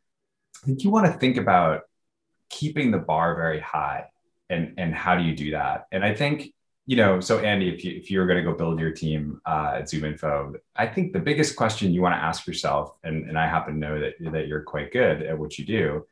I 0.63 0.67
think 0.67 0.83
you 0.83 0.91
want 0.91 1.11
to 1.11 1.17
think 1.17 1.37
about 1.37 1.81
keeping 2.49 2.91
the 2.91 2.99
bar 2.99 3.35
very 3.35 3.59
high 3.59 4.05
and 4.49 4.75
and 4.77 4.93
how 4.93 5.15
do 5.15 5.23
you 5.23 5.35
do 5.35 5.51
that? 5.51 5.87
And 5.91 6.03
I 6.03 6.13
think 6.13 6.53
you 6.85 6.97
know, 6.97 7.19
so 7.21 7.39
Andy, 7.39 7.69
if 7.69 7.85
you 7.85 7.95
if 7.95 8.11
you're 8.11 8.27
going 8.27 8.43
to 8.43 8.49
go 8.49 8.57
build 8.57 8.79
your 8.79 8.91
team 8.91 9.39
uh, 9.45 9.73
at 9.75 9.85
ZoomInfo, 9.85 10.55
I 10.75 10.85
think 10.87 11.13
the 11.13 11.19
biggest 11.19 11.55
question 11.55 11.93
you 11.93 12.01
want 12.01 12.15
to 12.15 12.21
ask 12.21 12.45
yourself, 12.45 12.95
and, 13.03 13.29
and 13.29 13.37
I 13.37 13.47
happen 13.47 13.75
to 13.75 13.79
know 13.79 13.99
that 13.99 14.13
that 14.31 14.47
you're 14.47 14.63
quite 14.63 14.91
good 14.91 15.23
at 15.23 15.37
what 15.37 15.57
you 15.57 15.65
do, 15.65 16.05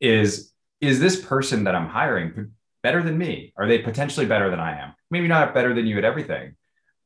is 0.00 0.52
is 0.80 0.98
this 0.98 1.24
person 1.24 1.64
that 1.64 1.74
I'm 1.74 1.88
hiring 1.88 2.52
better 2.82 3.02
than 3.02 3.16
me? 3.16 3.52
Are 3.56 3.68
they 3.68 3.78
potentially 3.78 4.26
better 4.26 4.50
than 4.50 4.60
I 4.60 4.80
am? 4.80 4.94
Maybe 5.10 5.28
not 5.28 5.54
better 5.54 5.72
than 5.72 5.86
you 5.86 5.98
at 5.98 6.04
everything, 6.04 6.56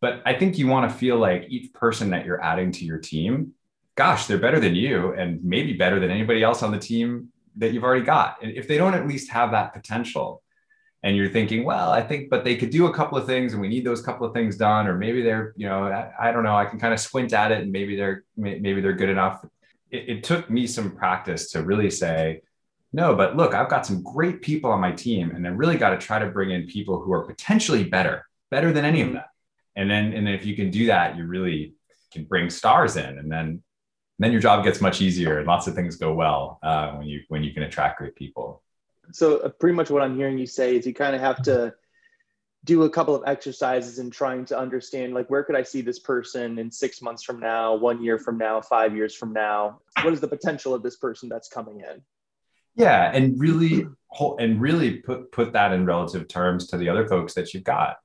but 0.00 0.22
I 0.24 0.34
think 0.34 0.56
you 0.56 0.66
want 0.66 0.90
to 0.90 0.96
feel 0.96 1.18
like 1.18 1.46
each 1.48 1.72
person 1.74 2.10
that 2.10 2.24
you're 2.24 2.42
adding 2.42 2.72
to 2.72 2.84
your 2.84 2.98
team, 2.98 3.52
gosh, 3.94 4.26
they're 4.26 4.38
better 4.38 4.60
than 4.60 4.74
you, 4.74 5.12
and 5.12 5.44
maybe 5.44 5.74
better 5.74 6.00
than 6.00 6.10
anybody 6.10 6.42
else 6.42 6.62
on 6.62 6.72
the 6.72 6.78
team 6.78 7.28
that 7.56 7.72
you've 7.72 7.84
already 7.84 8.04
got. 8.04 8.38
And 8.42 8.52
if 8.52 8.66
they 8.68 8.78
don't 8.78 8.94
at 8.94 9.06
least 9.06 9.30
have 9.30 9.50
that 9.50 9.74
potential, 9.74 10.42
and 11.02 11.16
you're 11.16 11.28
thinking, 11.28 11.64
well, 11.64 11.90
I 11.90 12.00
think, 12.00 12.30
but 12.30 12.44
they 12.44 12.56
could 12.56 12.70
do 12.70 12.86
a 12.86 12.94
couple 12.94 13.18
of 13.18 13.26
things, 13.26 13.52
and 13.52 13.60
we 13.60 13.68
need 13.68 13.84
those 13.84 14.00
couple 14.00 14.26
of 14.26 14.32
things 14.32 14.56
done, 14.56 14.86
or 14.86 14.96
maybe 14.96 15.22
they're, 15.22 15.52
you 15.56 15.68
know, 15.68 15.84
I, 15.84 16.28
I 16.28 16.32
don't 16.32 16.44
know, 16.44 16.56
I 16.56 16.64
can 16.64 16.78
kind 16.78 16.94
of 16.94 17.00
squint 17.00 17.32
at 17.32 17.50
it, 17.50 17.62
and 17.62 17.72
maybe 17.72 17.96
they're 17.96 18.24
maybe 18.36 18.80
they're 18.80 18.92
good 18.92 19.08
enough. 19.08 19.44
It, 19.90 20.08
it 20.08 20.24
took 20.24 20.48
me 20.48 20.66
some 20.66 20.92
practice 20.92 21.50
to 21.52 21.62
really 21.62 21.90
say, 21.90 22.42
no, 22.92 23.16
but 23.16 23.36
look, 23.36 23.54
I've 23.54 23.68
got 23.68 23.86
some 23.86 24.02
great 24.02 24.42
people 24.42 24.70
on 24.70 24.80
my 24.80 24.92
team, 24.92 25.32
and 25.32 25.46
I 25.46 25.50
really 25.50 25.76
got 25.76 25.90
to 25.90 25.98
try 25.98 26.18
to 26.18 26.26
bring 26.26 26.50
in 26.50 26.66
people 26.66 27.00
who 27.00 27.12
are 27.12 27.26
potentially 27.26 27.84
better, 27.84 28.24
better 28.50 28.72
than 28.72 28.84
any 28.84 29.00
of 29.00 29.08
mm-hmm. 29.08 29.16
them. 29.16 29.24
And 29.74 29.90
then, 29.90 30.12
and 30.12 30.28
if 30.28 30.44
you 30.44 30.54
can 30.54 30.70
do 30.70 30.86
that, 30.86 31.16
you 31.16 31.24
really 31.24 31.74
can 32.12 32.24
bring 32.24 32.48
stars 32.50 32.96
in, 32.96 33.18
and 33.18 33.30
then 33.32 33.62
then 34.18 34.30
your 34.30 34.40
job 34.40 34.62
gets 34.62 34.80
much 34.80 35.00
easier, 35.00 35.38
and 35.38 35.48
lots 35.48 35.66
of 35.66 35.74
things 35.74 35.96
go 35.96 36.14
well 36.14 36.60
uh, 36.62 36.92
when 36.92 37.08
you 37.08 37.22
when 37.28 37.42
you 37.42 37.52
can 37.52 37.64
attract 37.64 37.98
great 37.98 38.14
people 38.14 38.62
so 39.12 39.38
uh, 39.38 39.48
pretty 39.48 39.74
much 39.74 39.90
what 39.90 40.02
I'm 40.02 40.16
hearing 40.16 40.38
you 40.38 40.46
say 40.46 40.76
is 40.76 40.86
you 40.86 40.94
kind 40.94 41.14
of 41.14 41.20
have 41.20 41.42
to 41.42 41.74
do 42.64 42.84
a 42.84 42.90
couple 42.90 43.14
of 43.14 43.24
exercises 43.26 43.98
in 43.98 44.10
trying 44.10 44.44
to 44.46 44.58
understand 44.58 45.14
like 45.14 45.28
where 45.28 45.42
could 45.42 45.56
I 45.56 45.62
see 45.62 45.80
this 45.80 45.98
person 45.98 46.58
in 46.58 46.70
six 46.70 47.02
months 47.02 47.22
from 47.22 47.40
now, 47.40 47.74
one 47.74 48.02
year 48.02 48.18
from 48.18 48.38
now, 48.38 48.60
five 48.60 48.94
years 48.94 49.14
from 49.14 49.32
now? 49.32 49.80
What 50.02 50.12
is 50.12 50.20
the 50.20 50.28
potential 50.28 50.74
of 50.74 50.82
this 50.82 50.96
person 50.96 51.28
that's 51.28 51.48
coming 51.48 51.80
in? 51.80 52.02
Yeah, 52.74 53.10
and 53.12 53.38
really 53.38 53.86
and 54.38 54.60
really 54.60 54.96
put 54.98 55.30
put 55.32 55.52
that 55.52 55.72
in 55.72 55.84
relative 55.84 56.28
terms 56.28 56.68
to 56.68 56.76
the 56.76 56.88
other 56.88 57.06
folks 57.06 57.34
that 57.34 57.52
you've 57.52 57.64
got, 57.64 57.96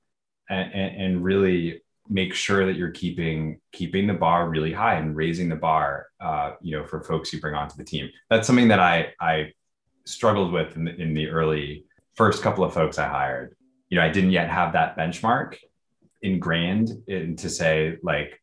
and, 0.49 0.73
and, 0.73 1.01
and 1.01 1.23
really 1.23 1.81
make 2.09 2.33
sure 2.33 2.65
that 2.65 2.75
you're 2.75 2.91
keeping 2.91 3.59
keeping 3.71 4.07
the 4.07 4.13
bar 4.13 4.49
really 4.49 4.73
high 4.73 4.95
and 4.95 5.15
raising 5.15 5.49
the 5.49 5.55
bar 5.55 6.07
uh, 6.19 6.51
you 6.61 6.77
know 6.77 6.85
for 6.85 7.01
folks 7.01 7.31
you 7.33 7.39
bring 7.39 7.53
onto 7.53 7.75
the 7.75 7.83
team 7.83 8.09
that's 8.29 8.47
something 8.47 8.69
that 8.69 8.79
i 8.79 9.07
i 9.19 9.51
struggled 10.07 10.51
with 10.51 10.75
in 10.75 10.85
the, 10.85 10.95
in 10.95 11.13
the 11.13 11.27
early 11.27 11.85
first 12.15 12.41
couple 12.41 12.63
of 12.63 12.73
folks 12.73 12.97
i 12.97 13.07
hired. 13.07 13.55
You 13.89 13.97
know 13.97 14.03
i 14.03 14.09
didn't 14.09 14.31
yet 14.31 14.49
have 14.49 14.73
that 14.73 14.97
benchmark 14.97 15.55
ingrained 16.21 16.89
in 17.07 17.35
to 17.37 17.49
say 17.49 17.97
like 18.01 18.41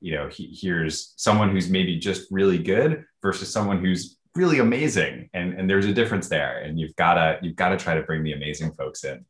you 0.00 0.14
know 0.14 0.28
he, 0.28 0.56
here's 0.60 1.14
someone 1.16 1.50
who's 1.50 1.68
maybe 1.70 1.98
just 1.98 2.30
really 2.30 2.58
good 2.58 3.04
versus 3.22 3.52
someone 3.52 3.78
who's 3.78 4.18
really 4.36 4.58
amazing. 4.58 5.30
And 5.34 5.54
and 5.54 5.68
there's 5.68 5.86
a 5.86 5.92
difference 5.92 6.28
there. 6.28 6.60
And 6.60 6.78
you've 6.78 6.94
got 6.96 7.14
to 7.14 7.38
you've 7.42 7.56
got 7.56 7.70
to 7.70 7.76
try 7.76 7.94
to 7.94 8.02
bring 8.02 8.22
the 8.22 8.32
amazing 8.32 8.72
folks 8.72 9.04
in. 9.04 9.24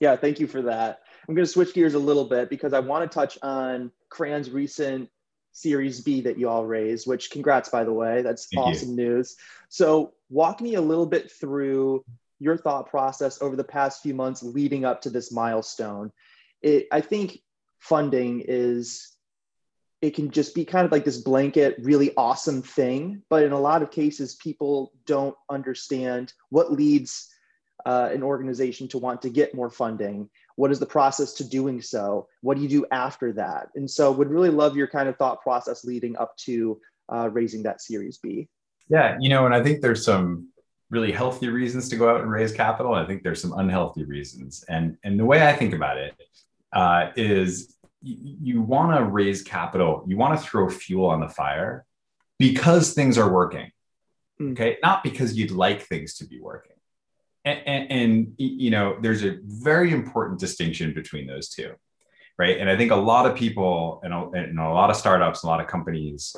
Yeah 0.00 0.16
thank 0.16 0.40
you 0.40 0.46
for 0.46 0.62
that. 0.62 1.00
I'm 1.28 1.34
going 1.34 1.44
to 1.44 1.52
switch 1.52 1.74
gears 1.74 1.94
a 1.94 1.98
little 1.98 2.24
bit 2.24 2.48
because 2.48 2.72
i 2.72 2.78
want 2.78 3.10
to 3.10 3.12
touch 3.12 3.36
on 3.42 3.90
crayon's 4.10 4.50
recent 4.50 5.08
series 5.52 6.00
b 6.00 6.20
that 6.20 6.38
you 6.38 6.48
all 6.48 6.64
raised 6.64 7.08
which 7.08 7.30
congrats 7.30 7.68
by 7.68 7.84
the 7.84 7.92
way. 7.92 8.22
That's 8.22 8.46
thank 8.46 8.66
awesome 8.66 8.90
you. 8.90 8.96
news. 8.96 9.36
So 9.68 10.12
walk 10.28 10.60
me 10.60 10.74
a 10.74 10.80
little 10.80 11.06
bit 11.06 11.30
through 11.30 12.04
your 12.38 12.56
thought 12.56 12.88
process 12.88 13.40
over 13.40 13.56
the 13.56 13.64
past 13.64 14.02
few 14.02 14.14
months 14.14 14.42
leading 14.42 14.84
up 14.84 15.02
to 15.02 15.10
this 15.10 15.32
milestone 15.32 16.12
it, 16.62 16.86
i 16.92 17.00
think 17.00 17.40
funding 17.78 18.42
is 18.46 19.16
it 20.02 20.14
can 20.14 20.30
just 20.30 20.54
be 20.54 20.64
kind 20.64 20.84
of 20.84 20.92
like 20.92 21.04
this 21.04 21.18
blanket, 21.18 21.76
really 21.80 22.12
awesome 22.16 22.62
thing. 22.62 23.22
But 23.30 23.44
in 23.44 23.52
a 23.52 23.60
lot 23.60 23.82
of 23.82 23.90
cases, 23.90 24.34
people 24.34 24.92
don't 25.06 25.34
understand 25.50 26.32
what 26.50 26.72
leads 26.72 27.28
uh, 27.86 28.10
an 28.12 28.22
organization 28.22 28.88
to 28.88 28.98
want 28.98 29.22
to 29.22 29.30
get 29.30 29.54
more 29.54 29.70
funding. 29.70 30.28
What 30.56 30.70
is 30.70 30.78
the 30.78 30.86
process 30.86 31.34
to 31.34 31.48
doing 31.48 31.80
so? 31.80 32.28
What 32.40 32.56
do 32.56 32.62
you 32.62 32.68
do 32.68 32.86
after 32.90 33.32
that? 33.34 33.68
And 33.74 33.90
so, 33.90 34.12
would 34.12 34.30
really 34.30 34.50
love 34.50 34.76
your 34.76 34.86
kind 34.86 35.08
of 35.08 35.16
thought 35.16 35.42
process 35.42 35.84
leading 35.84 36.16
up 36.16 36.36
to 36.38 36.80
uh, 37.08 37.30
raising 37.32 37.62
that 37.62 37.80
Series 37.80 38.18
B. 38.18 38.48
Yeah, 38.88 39.16
you 39.20 39.28
know, 39.28 39.46
and 39.46 39.54
I 39.54 39.62
think 39.62 39.80
there's 39.80 40.04
some 40.04 40.48
really 40.90 41.12
healthy 41.12 41.48
reasons 41.48 41.88
to 41.88 41.96
go 41.96 42.08
out 42.08 42.20
and 42.20 42.30
raise 42.30 42.52
capital. 42.52 42.94
I 42.94 43.04
think 43.06 43.22
there's 43.22 43.40
some 43.40 43.52
unhealthy 43.58 44.04
reasons, 44.04 44.64
and 44.68 44.96
and 45.04 45.18
the 45.18 45.24
way 45.24 45.46
I 45.46 45.52
think 45.52 45.74
about 45.74 45.98
it 45.98 46.14
uh, 46.72 47.10
is 47.16 47.76
you, 48.02 48.36
you 48.42 48.62
want 48.62 48.96
to 48.96 49.04
raise 49.04 49.42
capital, 49.42 50.04
you 50.06 50.16
want 50.16 50.38
to 50.38 50.46
throw 50.46 50.68
fuel 50.68 51.06
on 51.06 51.20
the 51.20 51.28
fire 51.28 51.84
because 52.38 52.92
things 52.92 53.18
are 53.18 53.30
working. 53.30 53.70
Mm. 54.40 54.52
Okay. 54.52 54.78
Not 54.82 55.02
because 55.02 55.36
you'd 55.36 55.50
like 55.50 55.82
things 55.82 56.14
to 56.16 56.26
be 56.26 56.40
working. 56.40 56.76
And, 57.44 57.60
and, 57.66 57.92
and, 57.92 58.34
you 58.38 58.70
know, 58.70 58.98
there's 59.00 59.24
a 59.24 59.38
very 59.44 59.92
important 59.92 60.40
distinction 60.40 60.92
between 60.94 61.26
those 61.26 61.48
two. 61.48 61.74
Right. 62.38 62.58
And 62.58 62.68
I 62.68 62.76
think 62.76 62.90
a 62.90 62.96
lot 62.96 63.24
of 63.24 63.36
people 63.36 64.00
and 64.04 64.12
a, 64.12 64.28
and 64.34 64.58
a 64.58 64.68
lot 64.68 64.90
of 64.90 64.96
startups, 64.96 65.42
a 65.42 65.46
lot 65.46 65.60
of 65.60 65.68
companies 65.68 66.36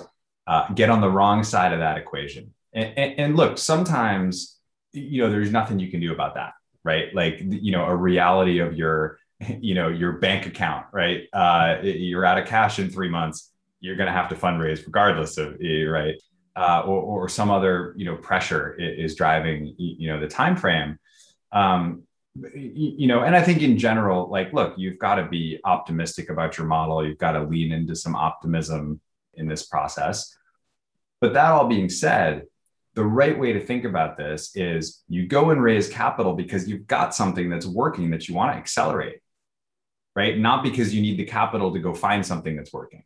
uh, 0.49 0.69
get 0.73 0.90
on 0.90 1.00
the 1.00 1.11
wrong 1.11 1.45
side 1.45 1.73
of 1.73 1.78
that 1.78 1.97
equation. 1.97 2.52
And, 2.73 2.93
and, 2.99 3.21
and 3.21 3.37
look, 3.37 3.59
sometimes, 3.59 4.59
you 4.93 5.23
know, 5.23 5.31
there's 5.31 5.52
nothing 5.52 5.78
you 5.78 5.90
can 5.90 6.00
do 6.00 6.12
about 6.12 6.35
that. 6.35 6.55
Right. 6.83 7.14
Like, 7.14 7.38
you 7.40 7.71
know, 7.71 7.85
a 7.85 7.95
reality 7.95 8.59
of 8.59 8.75
your 8.75 9.19
you 9.61 9.75
know 9.75 9.88
your 9.88 10.12
bank 10.12 10.47
account 10.47 10.87
right 10.93 11.25
uh, 11.33 11.78
you're 11.83 12.25
out 12.25 12.38
of 12.38 12.47
cash 12.47 12.78
in 12.78 12.90
three 12.90 13.09
months 13.09 13.52
you're 13.81 13.97
going 13.97 14.07
to 14.07 14.12
have 14.12 14.28
to 14.28 14.35
fundraise 14.35 14.85
regardless 14.85 15.38
of 15.38 15.57
eh, 15.62 15.85
right 15.85 16.17
uh, 16.57 16.83
or, 16.85 17.23
or 17.25 17.28
some 17.28 17.50
other 17.50 17.95
you 17.97 18.05
know 18.05 18.17
pressure 18.17 18.75
is 18.75 19.14
driving 19.14 19.75
you 19.78 20.09
know 20.09 20.19
the 20.21 20.28
time 20.28 20.57
frame 20.57 20.99
um, 21.52 22.02
you 22.55 23.07
know 23.07 23.23
and 23.23 23.37
i 23.37 23.43
think 23.43 23.62
in 23.62 23.78
general 23.78 24.28
like 24.28 24.52
look 24.52 24.75
you've 24.76 24.99
got 24.99 25.17
to 25.17 25.26
be 25.28 25.59
optimistic 25.64 26.31
about 26.31 26.59
your 26.59 26.67
model 26.67 27.07
you've 27.07 27.19
got 27.19 27.33
to 27.33 27.43
lean 27.43 27.73
into 27.73 27.95
some 27.95 28.14
optimism 28.14 29.00
in 29.38 29.49
this 29.49 29.66
process 29.66 30.37
but 31.21 31.33
that 31.33 31.50
all 31.50 31.68
being 31.68 31.88
said 31.88 32.42
the 32.95 33.04
right 33.04 33.38
way 33.38 33.52
to 33.52 33.61
think 33.61 33.85
about 33.85 34.16
this 34.16 34.57
is 34.57 35.02
you 35.09 35.26
go 35.26 35.50
and 35.50 35.62
raise 35.62 35.88
capital 35.88 36.35
because 36.35 36.68
you've 36.68 36.87
got 36.87 37.14
something 37.14 37.49
that's 37.49 37.66
working 37.66 38.11
that 38.11 38.28
you 38.28 38.35
want 38.35 38.52
to 38.52 38.59
accelerate 38.59 39.21
right? 40.18 40.37
Not 40.37 40.64
because 40.64 40.92
you 40.92 41.00
need 41.00 41.16
the 41.16 41.25
capital 41.25 41.73
to 41.73 41.78
go 41.78 41.95
find 41.95 42.26
something 42.26 42.57
that's 42.57 42.73
working. 42.73 43.04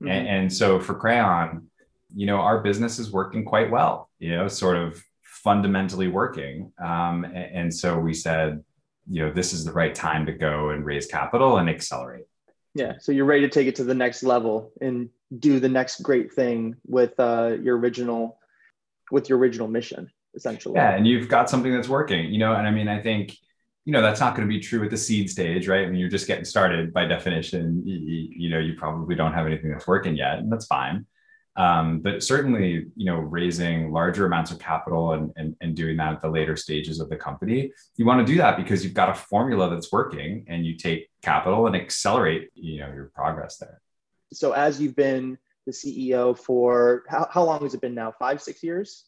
Mm-hmm. 0.00 0.08
And, 0.08 0.26
and, 0.26 0.52
so 0.52 0.80
for 0.80 0.94
Crayon, 0.94 1.66
you 2.14 2.24
know, 2.24 2.36
our 2.36 2.62
business 2.62 2.98
is 2.98 3.12
working 3.12 3.44
quite 3.44 3.70
well, 3.70 4.08
you 4.18 4.30
know, 4.30 4.48
sort 4.48 4.78
of 4.78 5.04
fundamentally 5.22 6.08
working. 6.08 6.72
Um, 6.82 7.24
and, 7.24 7.36
and 7.36 7.74
so 7.74 7.98
we 7.98 8.14
said, 8.14 8.64
you 9.06 9.22
know, 9.22 9.30
this 9.30 9.52
is 9.52 9.66
the 9.66 9.72
right 9.72 9.94
time 9.94 10.24
to 10.26 10.32
go 10.32 10.70
and 10.70 10.82
raise 10.82 11.06
capital 11.06 11.58
and 11.58 11.68
accelerate. 11.68 12.24
Yeah. 12.74 12.94
So 13.00 13.12
you're 13.12 13.26
ready 13.26 13.42
to 13.42 13.50
take 13.50 13.66
it 13.66 13.76
to 13.76 13.84
the 13.84 13.94
next 13.94 14.22
level 14.22 14.72
and 14.80 15.10
do 15.36 15.60
the 15.60 15.68
next 15.68 16.02
great 16.02 16.32
thing 16.32 16.76
with 16.86 17.18
uh, 17.18 17.56
your 17.60 17.78
original, 17.78 18.38
with 19.10 19.28
your 19.28 19.38
original 19.38 19.68
mission, 19.68 20.10
essentially. 20.34 20.74
Yeah. 20.76 20.94
And 20.94 21.06
you've 21.06 21.28
got 21.28 21.50
something 21.50 21.72
that's 21.72 21.88
working, 21.88 22.32
you 22.32 22.38
know, 22.38 22.54
and 22.54 22.66
I 22.66 22.70
mean, 22.70 22.88
I 22.88 23.00
think, 23.00 23.36
you 23.86 23.92
know 23.92 24.02
that's 24.02 24.20
not 24.20 24.34
going 24.34 24.46
to 24.46 24.52
be 24.52 24.60
true 24.60 24.84
at 24.84 24.90
the 24.90 24.96
seed 24.96 25.30
stage 25.30 25.66
right 25.66 25.86
I 25.86 25.86
mean, 25.86 25.98
you're 25.98 26.10
just 26.10 26.26
getting 26.26 26.44
started 26.44 26.92
by 26.92 27.06
definition 27.06 27.82
you, 27.86 28.28
you, 28.36 28.50
know 28.50 28.58
you 28.58 28.74
probably 28.74 29.14
don't 29.14 29.32
have 29.32 29.46
anything 29.46 29.70
that's 29.70 29.86
working 29.86 30.16
yet 30.16 30.38
and 30.38 30.52
that's 30.52 30.66
fine 30.66 31.06
um, 31.56 32.00
but 32.00 32.22
certainly 32.22 32.86
you 32.96 33.06
know 33.06 33.16
raising 33.16 33.92
larger 33.92 34.26
amounts 34.26 34.50
of 34.50 34.58
capital 34.58 35.12
and, 35.12 35.32
and, 35.36 35.56
and 35.62 35.74
doing 35.74 35.96
that 35.96 36.12
at 36.12 36.20
the 36.20 36.28
later 36.28 36.56
stages 36.56 37.00
of 37.00 37.08
the 37.08 37.16
company 37.16 37.70
you 37.96 38.04
want 38.04 38.24
to 38.24 38.30
do 38.30 38.36
that 38.38 38.56
because 38.56 38.84
you've 38.84 38.92
got 38.92 39.08
a 39.08 39.14
formula 39.14 39.70
that's 39.70 39.90
working 39.90 40.44
and 40.48 40.66
you 40.66 40.76
take 40.76 41.08
capital 41.22 41.66
and 41.66 41.76
accelerate 41.76 42.50
you 42.54 42.80
know 42.80 42.92
your 42.92 43.10
progress 43.14 43.56
there 43.56 43.80
so 44.32 44.52
as 44.52 44.80
you've 44.80 44.96
been 44.96 45.38
the 45.66 45.72
ceo 45.72 46.36
for 46.36 47.04
how, 47.08 47.28
how 47.30 47.44
long 47.44 47.62
has 47.62 47.74
it 47.74 47.80
been 47.80 47.94
now 47.94 48.12
five 48.18 48.40
six 48.40 48.62
years 48.62 49.04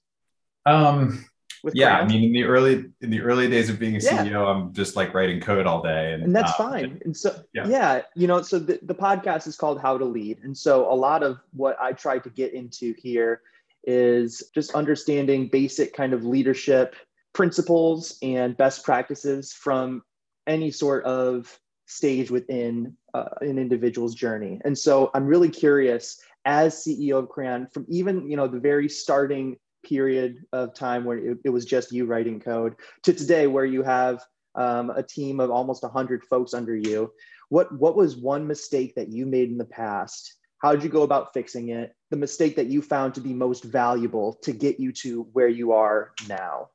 um 0.66 1.24
with 1.62 1.74
yeah 1.74 1.98
i 1.98 2.06
mean 2.06 2.24
in 2.24 2.32
the 2.32 2.44
early 2.44 2.84
in 3.00 3.10
the 3.10 3.20
early 3.20 3.48
days 3.48 3.68
of 3.70 3.78
being 3.78 3.96
a 3.96 3.98
ceo 3.98 4.30
yeah. 4.30 4.44
i'm 4.44 4.72
just 4.72 4.96
like 4.96 5.14
writing 5.14 5.40
code 5.40 5.66
all 5.66 5.82
day 5.82 6.12
and, 6.12 6.24
and 6.24 6.36
that's 6.36 6.52
uh, 6.52 6.54
fine 6.54 7.00
and 7.04 7.16
so 7.16 7.42
yeah. 7.52 7.66
yeah. 7.66 8.02
you 8.14 8.26
know 8.26 8.42
so 8.42 8.58
the, 8.58 8.78
the 8.82 8.94
podcast 8.94 9.46
is 9.46 9.56
called 9.56 9.80
how 9.80 9.96
to 9.96 10.04
lead 10.04 10.38
and 10.42 10.56
so 10.56 10.92
a 10.92 10.94
lot 10.94 11.22
of 11.22 11.38
what 11.52 11.76
i 11.80 11.92
try 11.92 12.18
to 12.18 12.30
get 12.30 12.52
into 12.52 12.94
here 12.98 13.42
is 13.84 14.50
just 14.54 14.74
understanding 14.74 15.48
basic 15.48 15.94
kind 15.94 16.12
of 16.12 16.24
leadership 16.24 16.94
principles 17.32 18.18
and 18.22 18.56
best 18.56 18.84
practices 18.84 19.52
from 19.52 20.02
any 20.46 20.70
sort 20.70 21.04
of 21.04 21.58
stage 21.88 22.30
within 22.30 22.96
uh, 23.14 23.28
an 23.40 23.58
individual's 23.58 24.14
journey. 24.14 24.60
And 24.64 24.76
so 24.76 25.10
i'm 25.14 25.26
really 25.26 25.48
curious 25.48 26.20
as 26.44 26.74
ceo 26.84 27.18
of 27.18 27.28
crayon 27.28 27.66
from 27.66 27.84
even 27.88 28.30
you 28.30 28.36
know 28.36 28.46
the 28.46 28.60
very 28.60 28.88
starting 28.88 29.56
period 29.84 30.44
of 30.52 30.74
time 30.74 31.04
where 31.04 31.18
it, 31.18 31.38
it 31.44 31.50
was 31.50 31.64
just 31.64 31.92
you 31.92 32.04
writing 32.04 32.40
code 32.40 32.74
to 33.02 33.12
today 33.12 33.46
where 33.46 33.64
you 33.64 33.82
have 33.82 34.22
um, 34.54 34.90
a 34.90 35.02
team 35.02 35.40
of 35.40 35.50
almost 35.50 35.82
100 35.82 36.24
folks 36.24 36.54
under 36.54 36.76
you 36.76 37.10
what 37.48 37.72
what 37.78 37.96
was 37.96 38.16
one 38.16 38.46
mistake 38.46 38.94
that 38.94 39.10
you 39.10 39.26
made 39.26 39.50
in 39.50 39.58
the 39.58 39.64
past? 39.64 40.34
How 40.62 40.72
did 40.72 40.82
you 40.82 40.90
go 40.90 41.02
about 41.02 41.32
fixing 41.32 41.70
it? 41.70 41.94
The 42.10 42.16
mistake 42.16 42.56
that 42.56 42.66
you 42.66 42.82
found 42.82 43.14
to 43.14 43.20
be 43.20 43.32
most 43.32 43.64
valuable 43.64 44.34
to 44.42 44.52
get 44.52 44.80
you 44.80 44.92
to 44.92 45.22
where 45.32 45.48
you 45.48 45.72
are 45.72 46.12
now 46.28 46.68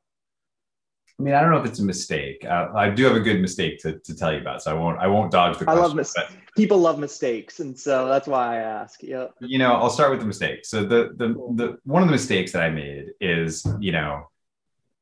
I 1.20 1.24
mean, 1.24 1.36
I 1.36 1.42
don't 1.42 1.52
know 1.52 1.60
if 1.60 1.66
it's 1.66 1.80
a 1.80 1.84
mistake. 1.84 2.44
Uh, 2.44 2.70
I 2.76 2.90
do 2.90 3.04
have 3.06 3.16
a 3.16 3.20
good 3.20 3.40
mistake 3.40 3.80
to, 3.80 4.00
to 4.00 4.16
tell 4.16 4.34
you 4.34 4.40
about, 4.40 4.64
so 4.64 4.72
I 4.72 4.74
won't 4.74 5.00
I 5.00 5.08
won't 5.08 5.32
dodge 5.32 5.58
the 5.60 5.66
question. 5.66 5.80
I 5.80 5.86
love 5.86 5.96
mistakes. 5.96 6.34
People 6.56 6.80
love 6.80 7.00
mistakes, 7.00 7.60
and 7.60 7.78
so 7.80 8.08
that's 8.08 8.28
why 8.28 8.58
I 8.58 8.60
ask. 8.62 9.02
Yeah. 9.04 9.28
You 9.40 9.60
know, 9.60 9.74
I'll 9.74 9.90
start 9.90 10.12
with 10.12 10.20
the 10.20 10.26
mistake. 10.26 10.66
So 10.66 10.84
the 10.84 11.14
the 11.16 11.28
the 11.56 11.78
one 11.84 12.02
of 12.02 12.08
the 12.08 12.14
mistakes 12.14 12.52
that 12.54 12.64
I 12.64 12.70
made 12.70 13.12
is, 13.22 13.66
you 13.80 13.92
know, 13.92 14.28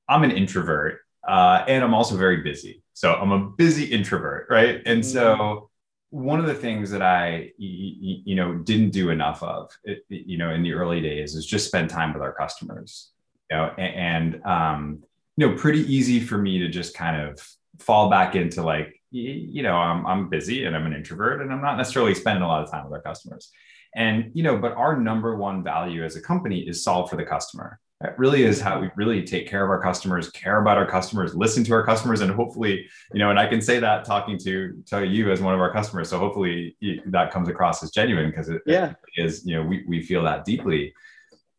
I'm 0.09 0.23
an 0.23 0.31
introvert, 0.31 0.99
uh, 1.27 1.63
and 1.67 1.83
I'm 1.83 1.93
also 1.93 2.17
very 2.17 2.41
busy. 2.41 2.83
So 2.93 3.13
I'm 3.13 3.31
a 3.31 3.49
busy 3.49 3.85
introvert, 3.85 4.47
right? 4.49 4.81
And 4.85 5.01
mm-hmm. 5.01 5.11
so 5.11 5.69
one 6.09 6.41
of 6.41 6.45
the 6.45 6.53
things 6.53 6.91
that 6.91 7.01
I, 7.01 7.51
you 7.57 8.35
know, 8.35 8.55
didn't 8.55 8.89
do 8.89 9.11
enough 9.11 9.41
of, 9.41 9.71
you 10.09 10.37
know, 10.37 10.51
in 10.51 10.61
the 10.61 10.73
early 10.73 10.99
days 10.99 11.35
is 11.35 11.45
just 11.45 11.67
spend 11.67 11.89
time 11.89 12.13
with 12.13 12.21
our 12.21 12.33
customers. 12.33 13.11
You 13.49 13.57
know, 13.57 13.73
and, 13.77 14.35
and 14.35 14.45
um, 14.45 15.03
you 15.41 15.47
know, 15.47 15.55
pretty 15.55 15.91
easy 15.91 16.19
for 16.19 16.37
me 16.37 16.59
to 16.59 16.69
just 16.69 16.93
kind 16.93 17.19
of 17.19 17.43
fall 17.79 18.11
back 18.11 18.35
into 18.35 18.61
like, 18.61 19.01
you 19.09 19.63
know, 19.63 19.73
I'm, 19.73 20.05
I'm 20.05 20.29
busy 20.29 20.65
and 20.65 20.75
I'm 20.75 20.85
an 20.85 20.93
introvert 20.93 21.41
and 21.41 21.51
I'm 21.51 21.63
not 21.63 21.77
necessarily 21.77 22.13
spending 22.13 22.43
a 22.43 22.47
lot 22.47 22.61
of 22.63 22.69
time 22.69 22.83
with 22.83 22.93
our 22.93 23.01
customers. 23.01 23.49
And, 23.95 24.29
you 24.35 24.43
know, 24.43 24.55
but 24.55 24.73
our 24.73 24.95
number 24.95 25.35
one 25.35 25.63
value 25.63 26.05
as 26.05 26.15
a 26.15 26.21
company 26.21 26.59
is 26.59 26.83
solve 26.83 27.09
for 27.09 27.15
the 27.15 27.23
customer. 27.23 27.79
That 28.01 28.19
really 28.19 28.43
is 28.43 28.61
how 28.61 28.81
we 28.81 28.91
really 28.95 29.23
take 29.23 29.49
care 29.49 29.63
of 29.63 29.71
our 29.71 29.81
customers, 29.81 30.29
care 30.29 30.61
about 30.61 30.77
our 30.77 30.85
customers, 30.85 31.35
listen 31.35 31.63
to 31.63 31.73
our 31.73 31.83
customers, 31.83 32.21
and 32.21 32.29
hopefully, 32.29 32.85
you 33.11 33.17
know, 33.17 33.31
and 33.31 33.39
I 33.39 33.47
can 33.47 33.63
say 33.63 33.79
that 33.79 34.05
talking 34.05 34.37
to 34.43 34.83
to 34.91 35.07
you 35.07 35.31
as 35.31 35.41
one 35.41 35.55
of 35.55 35.59
our 35.59 35.73
customers. 35.73 36.07
So 36.09 36.19
hopefully 36.19 36.75
that 37.07 37.31
comes 37.31 37.49
across 37.49 37.81
as 37.81 37.89
genuine 37.89 38.29
because 38.29 38.49
it, 38.49 38.61
yeah. 38.67 38.93
it 39.15 39.25
is, 39.25 39.43
you 39.43 39.55
know, 39.55 39.63
we, 39.63 39.83
we 39.87 40.03
feel 40.03 40.23
that 40.23 40.45
deeply. 40.45 40.93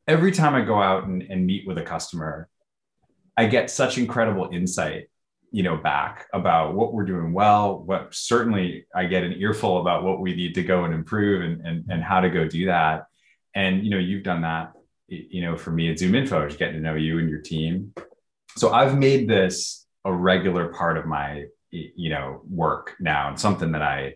Every 0.06 0.30
time 0.30 0.54
I 0.54 0.62
go 0.64 0.80
out 0.80 1.04
and, 1.08 1.22
and 1.22 1.44
meet 1.44 1.66
with 1.66 1.78
a 1.78 1.82
customer, 1.82 2.48
I 3.36 3.46
get 3.46 3.70
such 3.70 3.98
incredible 3.98 4.50
insight 4.52 5.08
you 5.52 5.62
know 5.62 5.76
back 5.76 6.26
about 6.32 6.74
what 6.74 6.94
we're 6.94 7.04
doing 7.04 7.32
well 7.32 7.78
what 7.84 8.08
certainly 8.12 8.86
i 8.94 9.04
get 9.04 9.22
an 9.22 9.34
earful 9.34 9.82
about 9.82 10.02
what 10.02 10.18
we 10.18 10.34
need 10.34 10.54
to 10.54 10.62
go 10.62 10.84
and 10.84 10.94
improve 10.94 11.42
and 11.42 11.64
and, 11.66 11.84
and 11.90 12.02
how 12.02 12.20
to 12.20 12.30
go 12.30 12.48
do 12.48 12.66
that. 12.66 13.06
And 13.54 13.84
you 13.84 13.90
know 13.90 13.98
you've 13.98 14.24
done 14.24 14.42
that 14.42 14.72
you 15.08 15.42
know 15.42 15.56
for 15.56 15.70
me 15.70 15.90
at 15.90 15.98
ZoomInfo 15.98 16.48
is 16.48 16.56
getting 16.56 16.76
to 16.76 16.80
know 16.80 16.94
you 16.94 17.18
and 17.18 17.28
your 17.28 17.40
team. 17.40 17.92
So 18.56 18.72
i've 18.72 18.98
made 18.98 19.28
this 19.28 19.86
a 20.04 20.12
regular 20.12 20.72
part 20.72 20.96
of 20.96 21.06
my 21.06 21.44
you 21.70 22.08
know 22.08 22.42
work 22.48 22.94
now 22.98 23.28
and 23.28 23.38
something 23.38 23.72
that 23.72 23.82
i 23.82 24.14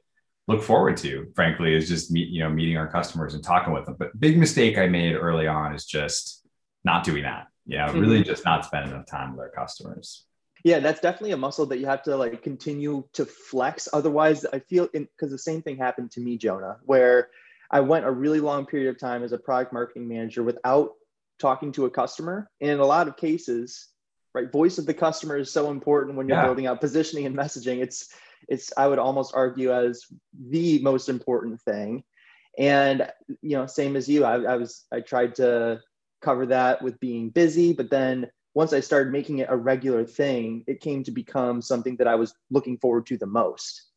look 0.48 0.62
forward 0.62 0.96
to 0.98 1.30
frankly 1.34 1.74
is 1.74 1.88
just 1.88 2.10
meet 2.10 2.28
you 2.28 2.40
know 2.40 2.48
meeting 2.50 2.78
our 2.78 2.88
customers 2.88 3.34
and 3.34 3.44
talking 3.44 3.74
with 3.74 3.84
them. 3.84 3.96
But 3.98 4.18
big 4.18 4.38
mistake 4.38 4.78
i 4.78 4.86
made 4.86 5.14
early 5.14 5.46
on 5.46 5.74
is 5.74 5.84
just 5.84 6.46
not 6.82 7.04
doing 7.04 7.24
that 7.24 7.48
you 7.66 7.78
know 7.78 7.86
mm-hmm. 7.86 8.00
really 8.00 8.22
just 8.22 8.44
not 8.44 8.64
spending 8.64 8.92
enough 8.92 9.06
time 9.06 9.32
with 9.32 9.40
our 9.40 9.50
customers. 9.50 10.24
Yeah 10.64 10.80
that's 10.80 11.00
definitely 11.00 11.32
a 11.32 11.36
muscle 11.36 11.66
that 11.66 11.78
you 11.78 11.86
have 11.86 12.02
to 12.04 12.16
like 12.16 12.42
continue 12.42 13.04
to 13.12 13.24
flex. 13.24 13.88
Otherwise 13.92 14.44
i 14.52 14.58
feel 14.58 14.88
because 14.92 15.30
the 15.30 15.38
same 15.38 15.62
thing 15.62 15.76
happened 15.76 16.10
to 16.12 16.20
me 16.20 16.36
jonah 16.36 16.78
where 16.84 17.28
i 17.70 17.80
went 17.80 18.06
a 18.06 18.10
really 18.10 18.40
long 18.40 18.66
period 18.66 18.88
of 18.88 18.98
time 18.98 19.22
as 19.22 19.32
a 19.32 19.38
product 19.38 19.72
marketing 19.72 20.08
manager 20.08 20.42
without 20.42 20.92
talking 21.38 21.72
to 21.72 21.84
a 21.84 21.90
customer. 21.90 22.50
And 22.60 22.70
in 22.70 22.80
a 22.80 22.86
lot 22.86 23.08
of 23.08 23.16
cases 23.16 23.88
right 24.34 24.52
voice 24.52 24.76
of 24.76 24.84
the 24.84 24.94
customer 24.94 25.38
is 25.38 25.50
so 25.50 25.70
important 25.70 26.16
when 26.16 26.28
you're 26.28 26.36
yeah. 26.36 26.44
building 26.44 26.66
out 26.66 26.80
positioning 26.80 27.26
and 27.26 27.36
messaging. 27.36 27.82
It's 27.82 28.14
it's 28.48 28.72
i 28.76 28.86
would 28.86 28.98
almost 28.98 29.34
argue 29.34 29.72
as 29.72 30.04
the 30.50 30.80
most 30.80 31.08
important 31.08 31.60
thing. 31.62 32.04
And 32.58 33.10
you 33.42 33.56
know 33.56 33.66
same 33.66 33.96
as 33.96 34.08
you 34.08 34.24
I, 34.24 34.42
I 34.42 34.56
was 34.56 34.84
i 34.92 35.00
tried 35.00 35.34
to 35.36 35.80
cover 36.20 36.46
that 36.46 36.82
with 36.82 36.98
being 37.00 37.30
busy 37.30 37.72
but 37.72 37.90
then 37.90 38.28
once 38.56 38.72
I 38.72 38.80
started 38.80 39.12
making 39.12 39.40
it 39.40 39.48
a 39.50 39.56
regular 39.56 40.06
thing, 40.06 40.64
it 40.66 40.80
came 40.80 41.04
to 41.04 41.10
become 41.10 41.60
something 41.60 41.94
that 41.96 42.08
I 42.08 42.14
was 42.14 42.34
looking 42.50 42.78
forward 42.78 43.04
to 43.08 43.18
the 43.18 43.26
most. 43.26 43.90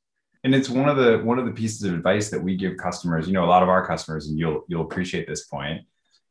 And 0.43 0.53
it's 0.53 0.69
one 0.69 0.89
of 0.89 0.97
the 0.97 1.19
one 1.19 1.39
of 1.39 1.45
the 1.45 1.53
pieces 1.53 1.83
of 1.83 1.93
advice 1.93 2.29
that 2.29 2.43
we 2.43 2.57
give 2.57 2.75
customers. 2.75 3.25
You 3.25 3.33
know, 3.33 3.45
a 3.45 3.47
lot 3.47 3.63
of 3.63 3.69
our 3.69 3.87
customers, 3.87 4.27
and 4.27 4.37
you'll 4.37 4.65
you'll 4.67 4.81
appreciate 4.81 5.29
this 5.29 5.45
point, 5.45 5.83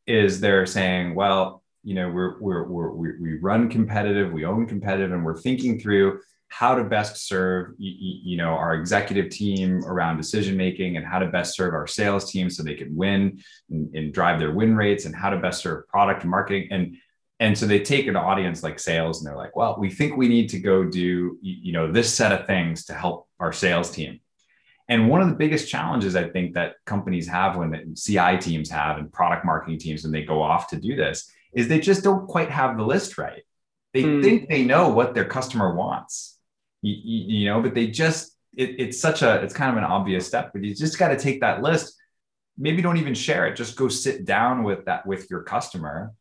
is 0.07 0.41
they're 0.41 0.67
saying, 0.67 1.15
well, 1.15 1.63
you 1.83 1.95
know, 1.95 2.11
we're 2.11 2.39
we're, 2.39 2.65
we're 2.65 3.19
we 3.19 3.39
run 3.39 3.71
competitive, 3.71 4.31
we 4.31 4.45
own 4.45 4.67
competitive, 4.67 5.13
and 5.13 5.25
we're 5.25 5.39
thinking 5.39 5.81
through 5.81 6.21
how 6.49 6.75
to 6.75 6.83
best 6.83 7.29
serve 7.29 7.75
you 7.79 8.37
know 8.37 8.51
our 8.51 8.75
executive 8.75 9.31
team 9.31 9.85
around 9.85 10.17
decision 10.17 10.57
making 10.57 10.97
and 10.97 11.07
how 11.07 11.19
to 11.19 11.27
best 11.27 11.55
serve 11.55 11.75
our 11.75 11.87
sales 11.87 12.31
team 12.31 12.49
so 12.49 12.63
they 12.63 12.75
can 12.75 12.95
win 12.97 13.41
and, 13.71 13.95
and 13.95 14.15
drive 14.15 14.41
their 14.41 14.53
win 14.53 14.75
rates 14.75 15.05
and 15.05 15.15
how 15.15 15.29
to 15.31 15.37
best 15.37 15.63
serve 15.63 15.87
product 15.89 16.23
and 16.23 16.31
marketing. 16.31 16.69
And 16.71 16.97
and 17.41 17.57
so 17.57 17.67
they 17.67 17.79
take 17.81 18.09
an 18.09 18.17
audience 18.17 18.63
like 18.63 18.81
sales 18.81 19.21
and 19.21 19.29
they're 19.29 19.37
like 19.37 19.55
well 19.55 19.77
we 19.79 19.91
think 19.91 20.17
we 20.17 20.27
need 20.27 20.49
to 20.49 20.59
go 20.59 20.85
do 20.85 21.39
you 21.41 21.73
know 21.73 21.93
this 21.93 22.13
set 22.13 22.33
of 22.33 22.47
things 22.47 22.87
to 22.87 22.95
help 22.95 23.29
our 23.39 23.53
sales 23.53 23.91
team. 23.91 24.21
And 24.91 25.11
one 25.11 25.21
of 25.21 25.29
the 25.29 25.35
biggest 25.35 25.69
challenges 25.69 26.17
i 26.17 26.27
think 26.29 26.55
that 26.55 26.77
companies 26.87 27.29
have 27.29 27.57
when 27.57 27.71
the 27.71 27.95
ci 27.95 28.39
teams 28.39 28.71
have 28.71 28.97
and 28.97 29.13
product 29.13 29.45
marketing 29.45 29.79
teams 29.79 30.03
when 30.03 30.13
they 30.13 30.23
go 30.23 30.43
off 30.43 30.69
to 30.69 30.81
do 30.81 30.97
this 30.97 31.31
is 31.53 31.69
they 31.69 31.79
just 31.79 32.03
don't 32.03 32.27
quite 32.27 32.51
have 32.51 32.77
the 32.77 32.85
list 32.85 33.19
right. 33.19 33.43
They 33.95 34.03
mm. 34.03 34.23
think 34.23 34.49
they 34.49 34.65
know 34.65 34.89
what 34.89 35.15
their 35.15 35.25
customer 35.25 35.75
wants 35.75 36.38
you, 36.83 37.39
you 37.39 37.49
know 37.49 37.61
but 37.61 37.75
they 37.75 37.87
just 37.87 38.37
it, 38.57 38.77
it's 38.79 39.01
such 39.01 39.23
a 39.23 39.43
it's 39.43 39.55
kind 39.55 39.71
of 39.71 39.77
an 39.77 39.85
obvious 39.85 40.27
step 40.27 40.51
but 40.53 40.63
you 40.63 40.75
just 40.75 40.99
got 40.99 41.09
to 41.09 41.19
take 41.19 41.41
that 41.41 41.63
list. 41.63 41.95
Maybe 42.61 42.83
don't 42.83 42.97
even 42.97 43.15
share 43.15 43.47
it 43.47 43.57
just 43.57 43.77
go 43.77 43.89
sit 43.89 44.25
down 44.25 44.65
with 44.65 44.85
that 44.87 45.07
with 45.07 45.31
your 45.31 45.43
customer 45.43 46.13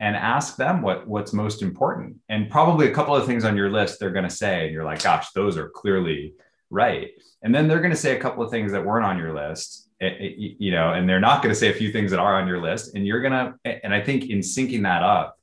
and 0.00 0.14
ask 0.14 0.56
them 0.56 0.82
what 0.82 1.08
what's 1.08 1.32
most 1.32 1.62
important. 1.62 2.16
And 2.28 2.50
probably 2.50 2.88
a 2.88 2.94
couple 2.94 3.16
of 3.16 3.26
things 3.26 3.44
on 3.44 3.56
your 3.56 3.70
list 3.70 3.98
they're 3.98 4.10
going 4.10 4.28
to 4.28 4.30
say 4.30 4.66
and 4.66 4.72
you're 4.72 4.84
like 4.84 5.02
gosh 5.02 5.30
those 5.32 5.56
are 5.56 5.70
clearly 5.70 6.34
right. 6.70 7.10
And 7.42 7.54
then 7.54 7.68
they're 7.68 7.80
going 7.80 7.90
to 7.90 7.96
say 7.96 8.16
a 8.16 8.20
couple 8.20 8.44
of 8.44 8.50
things 8.50 8.72
that 8.72 8.84
weren't 8.84 9.06
on 9.06 9.18
your 9.18 9.34
list 9.34 9.88
eh, 10.00 10.06
eh, 10.06 10.30
you 10.36 10.70
know 10.72 10.92
and 10.92 11.08
they're 11.08 11.20
not 11.20 11.42
going 11.42 11.54
to 11.54 11.58
say 11.58 11.70
a 11.70 11.74
few 11.74 11.90
things 11.90 12.10
that 12.10 12.20
are 12.20 12.40
on 12.40 12.46
your 12.46 12.60
list 12.60 12.94
and 12.94 13.06
you're 13.06 13.22
going 13.22 13.32
to 13.32 13.84
and 13.84 13.94
i 13.94 14.00
think 14.00 14.28
in 14.28 14.40
syncing 14.40 14.82
that 14.82 15.02
up 15.02 15.38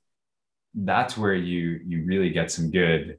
that's 0.75 1.17
where 1.17 1.33
you 1.33 1.79
you 1.85 2.05
really 2.05 2.29
get 2.29 2.51
some 2.51 2.69
good 2.69 3.17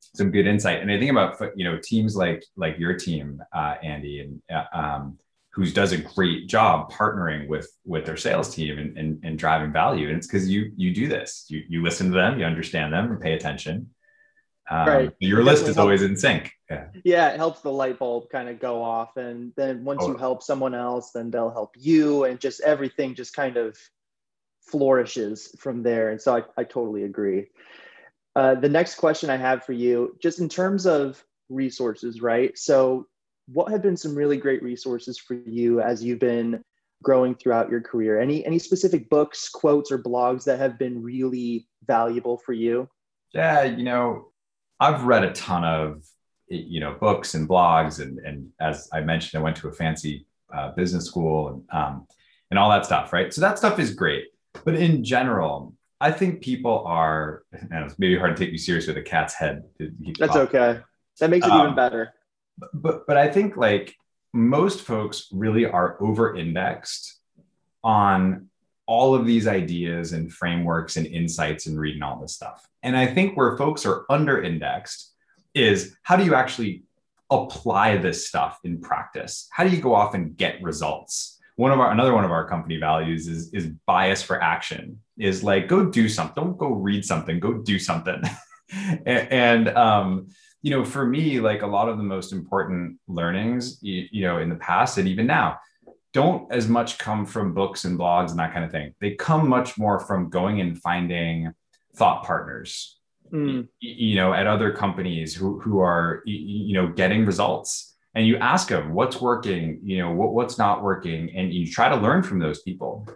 some 0.00 0.30
good 0.30 0.46
insight 0.46 0.80
and 0.80 0.90
i 0.90 0.98
think 0.98 1.10
about 1.10 1.38
you 1.56 1.64
know 1.64 1.78
teams 1.82 2.16
like 2.16 2.44
like 2.56 2.78
your 2.78 2.94
team 2.94 3.42
uh, 3.54 3.74
andy 3.82 4.20
and 4.20 4.42
uh, 4.52 4.76
um, 4.76 5.18
who 5.52 5.68
does 5.70 5.92
a 5.92 5.98
great 5.98 6.48
job 6.48 6.92
partnering 6.92 7.48
with 7.48 7.70
with 7.84 8.06
their 8.06 8.16
sales 8.16 8.54
team 8.54 8.78
and, 8.78 8.96
and, 8.96 9.20
and 9.24 9.38
driving 9.38 9.72
value. 9.72 10.08
And 10.08 10.16
it's 10.16 10.26
because 10.26 10.48
you 10.48 10.72
you 10.76 10.94
do 10.94 11.08
this. 11.08 11.46
You 11.48 11.64
you 11.68 11.82
listen 11.82 12.08
to 12.08 12.14
them, 12.14 12.38
you 12.38 12.44
understand 12.44 12.92
them, 12.92 13.10
and 13.10 13.20
pay 13.20 13.34
attention. 13.34 13.90
Um, 14.70 14.86
right. 14.86 15.12
Your 15.18 15.42
list 15.42 15.66
is 15.66 15.78
always 15.78 16.02
in 16.02 16.16
sync. 16.16 16.52
Yeah. 16.70 16.86
Yeah, 17.04 17.30
it 17.30 17.38
helps 17.38 17.60
the 17.60 17.72
light 17.72 17.98
bulb 17.98 18.30
kind 18.30 18.48
of 18.48 18.60
go 18.60 18.82
off, 18.82 19.16
and 19.16 19.52
then 19.56 19.84
once 19.84 20.06
you 20.06 20.16
help 20.16 20.44
someone 20.44 20.74
else, 20.74 21.10
then 21.12 21.32
they'll 21.32 21.50
help 21.50 21.74
you, 21.76 22.24
and 22.24 22.38
just 22.38 22.60
everything 22.60 23.16
just 23.16 23.34
kind 23.34 23.56
of 23.56 23.76
flourishes 24.62 25.56
from 25.58 25.82
there. 25.82 26.10
And 26.10 26.22
so 26.22 26.36
I, 26.36 26.44
I 26.56 26.62
totally 26.62 27.02
agree. 27.02 27.48
Uh, 28.40 28.54
the 28.54 28.70
next 28.70 28.94
question 28.94 29.28
I 29.28 29.36
have 29.36 29.66
for 29.66 29.74
you, 29.74 30.16
just 30.18 30.40
in 30.40 30.48
terms 30.48 30.86
of 30.86 31.22
resources, 31.50 32.22
right? 32.22 32.56
So 32.56 33.06
what 33.52 33.70
have 33.70 33.82
been 33.82 33.98
some 33.98 34.14
really 34.14 34.38
great 34.38 34.62
resources 34.62 35.18
for 35.18 35.34
you 35.34 35.82
as 35.82 36.02
you've 36.02 36.20
been 36.20 36.64
growing 37.02 37.34
throughout 37.34 37.68
your 37.68 37.82
career? 37.82 38.18
Any 38.18 38.42
any 38.46 38.58
specific 38.58 39.10
books, 39.10 39.50
quotes, 39.50 39.92
or 39.92 39.98
blogs 39.98 40.44
that 40.44 40.58
have 40.58 40.78
been 40.78 41.02
really 41.02 41.68
valuable 41.86 42.38
for 42.38 42.54
you? 42.54 42.88
Yeah, 43.34 43.64
you 43.64 43.84
know, 43.84 44.32
I've 44.80 45.04
read 45.04 45.22
a 45.22 45.34
ton 45.34 45.62
of 45.64 46.02
you 46.48 46.80
know 46.80 46.96
books 46.98 47.34
and 47.34 47.46
blogs, 47.46 48.00
and 48.00 48.20
and 48.20 48.48
as 48.58 48.88
I 48.90 49.02
mentioned, 49.02 49.38
I 49.38 49.44
went 49.44 49.56
to 49.56 49.68
a 49.68 49.72
fancy 49.72 50.24
uh, 50.50 50.70
business 50.70 51.04
school 51.04 51.48
and 51.48 51.62
um, 51.78 52.06
and 52.50 52.58
all 52.58 52.70
that 52.70 52.86
stuff, 52.86 53.12
right? 53.12 53.34
So 53.34 53.42
that 53.42 53.58
stuff 53.58 53.78
is 53.78 53.92
great, 53.92 54.28
but 54.64 54.76
in 54.76 55.04
general, 55.04 55.74
I 56.00 56.10
think 56.12 56.40
people 56.40 56.84
are. 56.86 57.42
And 57.52 57.84
it's 57.84 57.98
maybe 57.98 58.18
hard 58.18 58.36
to 58.36 58.42
take 58.42 58.52
you 58.52 58.58
serious 58.58 58.86
with 58.86 58.96
a 58.96 59.02
cat's 59.02 59.34
head. 59.34 59.64
That's 60.18 60.32
talking. 60.32 60.60
okay. 60.60 60.80
That 61.18 61.30
makes 61.30 61.46
it 61.46 61.52
um, 61.52 61.60
even 61.60 61.76
better 61.76 62.14
but 62.72 63.06
but 63.06 63.16
I 63.16 63.28
think 63.28 63.56
like 63.56 63.94
most 64.32 64.82
folks 64.82 65.28
really 65.32 65.66
are 65.66 65.96
over 66.00 66.36
indexed 66.36 67.18
on 67.82 68.48
all 68.86 69.14
of 69.14 69.26
these 69.26 69.46
ideas 69.46 70.12
and 70.12 70.32
frameworks 70.32 70.96
and 70.96 71.06
insights 71.06 71.66
and 71.66 71.78
reading 71.78 72.02
all 72.02 72.20
this 72.20 72.34
stuff. 72.34 72.66
And 72.82 72.96
I 72.96 73.06
think 73.06 73.36
where 73.36 73.56
folks 73.56 73.86
are 73.86 74.04
under 74.10 74.42
indexed 74.42 75.12
is 75.54 75.96
how 76.02 76.16
do 76.16 76.24
you 76.24 76.34
actually 76.34 76.84
apply 77.30 77.96
this 77.96 78.26
stuff 78.26 78.58
in 78.64 78.80
practice? 78.80 79.48
How 79.52 79.64
do 79.64 79.70
you 79.70 79.80
go 79.80 79.94
off 79.94 80.14
and 80.14 80.36
get 80.36 80.62
results? 80.62 81.38
One 81.60 81.72
of 81.72 81.78
our 81.78 81.90
another 81.90 82.14
one 82.14 82.24
of 82.24 82.30
our 82.30 82.48
company 82.48 82.78
values 82.78 83.28
is 83.28 83.52
is 83.52 83.66
bias 83.86 84.22
for 84.22 84.42
action. 84.42 84.98
Is 85.18 85.44
like 85.44 85.68
go 85.68 85.84
do 85.84 86.08
something. 86.08 86.42
Don't 86.42 86.56
go 86.56 86.68
read 86.68 87.04
something. 87.04 87.38
Go 87.38 87.52
do 87.52 87.78
something. 87.78 88.22
and, 88.72 89.30
and 89.30 89.68
um, 89.76 90.28
you 90.62 90.70
know, 90.70 90.86
for 90.86 91.04
me, 91.06 91.38
like 91.38 91.60
a 91.60 91.66
lot 91.66 91.90
of 91.90 91.98
the 91.98 92.02
most 92.02 92.32
important 92.32 92.98
learnings, 93.08 93.78
you, 93.82 94.06
you 94.10 94.22
know, 94.22 94.38
in 94.38 94.48
the 94.48 94.56
past 94.56 94.96
and 94.96 95.06
even 95.06 95.26
now, 95.26 95.58
don't 96.14 96.50
as 96.50 96.66
much 96.66 96.96
come 96.96 97.26
from 97.26 97.52
books 97.52 97.84
and 97.84 97.98
blogs 97.98 98.30
and 98.30 98.38
that 98.38 98.54
kind 98.54 98.64
of 98.64 98.70
thing. 98.70 98.94
They 98.98 99.14
come 99.16 99.46
much 99.46 99.76
more 99.76 100.00
from 100.00 100.30
going 100.30 100.62
and 100.62 100.80
finding 100.80 101.52
thought 101.94 102.24
partners, 102.24 102.98
mm. 103.30 103.68
you 103.80 104.16
know, 104.16 104.32
at 104.32 104.46
other 104.46 104.72
companies 104.72 105.34
who, 105.34 105.60
who 105.60 105.80
are, 105.80 106.22
you 106.24 106.72
know, 106.72 106.88
getting 106.88 107.26
results. 107.26 107.89
And 108.14 108.26
you 108.26 108.36
ask 108.38 108.68
them 108.68 108.92
what's 108.92 109.20
working, 109.20 109.80
you 109.82 109.98
know, 109.98 110.10
what, 110.10 110.32
what's 110.32 110.58
not 110.58 110.82
working, 110.82 111.34
and 111.36 111.52
you 111.52 111.70
try 111.70 111.88
to 111.88 111.96
learn 111.96 112.22
from 112.22 112.40
those 112.40 112.62
people. 112.62 113.08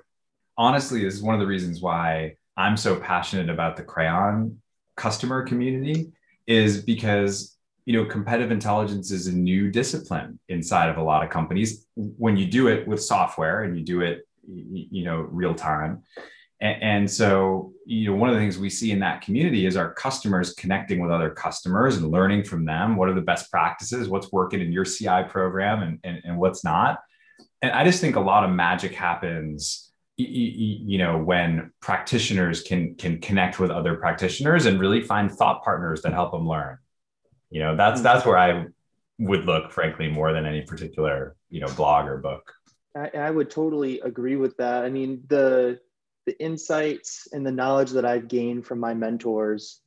Honestly, 0.56 1.02
this 1.02 1.14
is 1.14 1.22
one 1.22 1.34
of 1.34 1.40
the 1.40 1.46
reasons 1.46 1.80
why 1.80 2.36
I'm 2.56 2.76
so 2.76 2.96
passionate 2.96 3.50
about 3.50 3.76
the 3.76 3.82
Crayon 3.82 4.60
customer 4.96 5.42
community 5.42 6.12
is 6.46 6.82
because 6.82 7.56
you 7.84 7.92
know 7.92 8.08
competitive 8.08 8.50
intelligence 8.50 9.10
is 9.10 9.26
a 9.26 9.32
new 9.32 9.70
discipline 9.70 10.38
inside 10.48 10.88
of 10.88 10.96
a 10.96 11.02
lot 11.02 11.24
of 11.24 11.30
companies 11.30 11.86
when 11.96 12.36
you 12.36 12.46
do 12.46 12.68
it 12.68 12.86
with 12.86 13.02
software 13.02 13.64
and 13.64 13.76
you 13.76 13.84
do 13.84 14.00
it 14.00 14.26
you 14.46 15.04
know 15.04 15.16
real 15.30 15.54
time 15.54 16.02
and, 16.64 16.82
and 16.82 17.10
so 17.10 17.72
you 17.86 18.10
know 18.10 18.16
one 18.16 18.30
of 18.30 18.34
the 18.34 18.40
things 18.40 18.58
we 18.58 18.70
see 18.70 18.90
in 18.90 18.98
that 19.00 19.20
community 19.20 19.66
is 19.66 19.76
our 19.76 19.92
customers 19.92 20.54
connecting 20.54 21.00
with 21.00 21.10
other 21.10 21.30
customers 21.30 21.98
and 21.98 22.10
learning 22.10 22.42
from 22.42 22.64
them. 22.64 22.96
What 22.96 23.08
are 23.08 23.14
the 23.14 23.20
best 23.20 23.50
practices? 23.50 24.08
What's 24.08 24.32
working 24.32 24.60
in 24.60 24.72
your 24.72 24.84
ci 24.84 25.22
program 25.28 25.82
and, 25.82 26.00
and, 26.02 26.20
and 26.24 26.38
what's 26.38 26.64
not? 26.64 27.00
And 27.62 27.72
i 27.72 27.84
just 27.84 28.00
think 28.00 28.16
a 28.16 28.20
lot 28.20 28.44
of 28.44 28.50
magic 28.50 28.94
happens 28.94 29.90
you 30.16 30.96
know 30.96 31.18
when 31.18 31.72
practitioners 31.80 32.62
can 32.62 32.94
can 32.94 33.20
connect 33.20 33.58
with 33.58 33.70
other 33.70 33.96
practitioners 33.96 34.66
and 34.66 34.78
really 34.78 35.02
find 35.02 35.30
thought 35.30 35.64
partners 35.64 36.02
that 36.02 36.12
help 36.12 36.32
them 36.32 36.48
learn. 36.48 36.78
You 37.50 37.60
know 37.60 37.76
that's 37.76 37.96
mm-hmm. 37.96 38.04
that's 38.04 38.24
where 38.24 38.38
i 38.38 38.66
would 39.18 39.44
look 39.44 39.70
frankly 39.70 40.08
more 40.08 40.32
than 40.32 40.44
any 40.44 40.62
particular 40.62 41.36
you 41.50 41.60
know 41.60 41.68
blog 41.74 42.06
or 42.06 42.18
book. 42.18 42.52
I, 42.96 43.10
I 43.18 43.30
would 43.30 43.50
totally 43.50 44.00
agree 44.00 44.36
with 44.36 44.56
that. 44.58 44.84
I 44.84 44.90
mean 44.90 45.24
the 45.28 45.80
the 46.26 46.38
insights 46.40 47.28
and 47.32 47.46
the 47.46 47.52
knowledge 47.52 47.90
that 47.90 48.04
i've 48.04 48.28
gained 48.28 48.66
from 48.66 48.78
my 48.78 48.94
mentors 48.94 49.80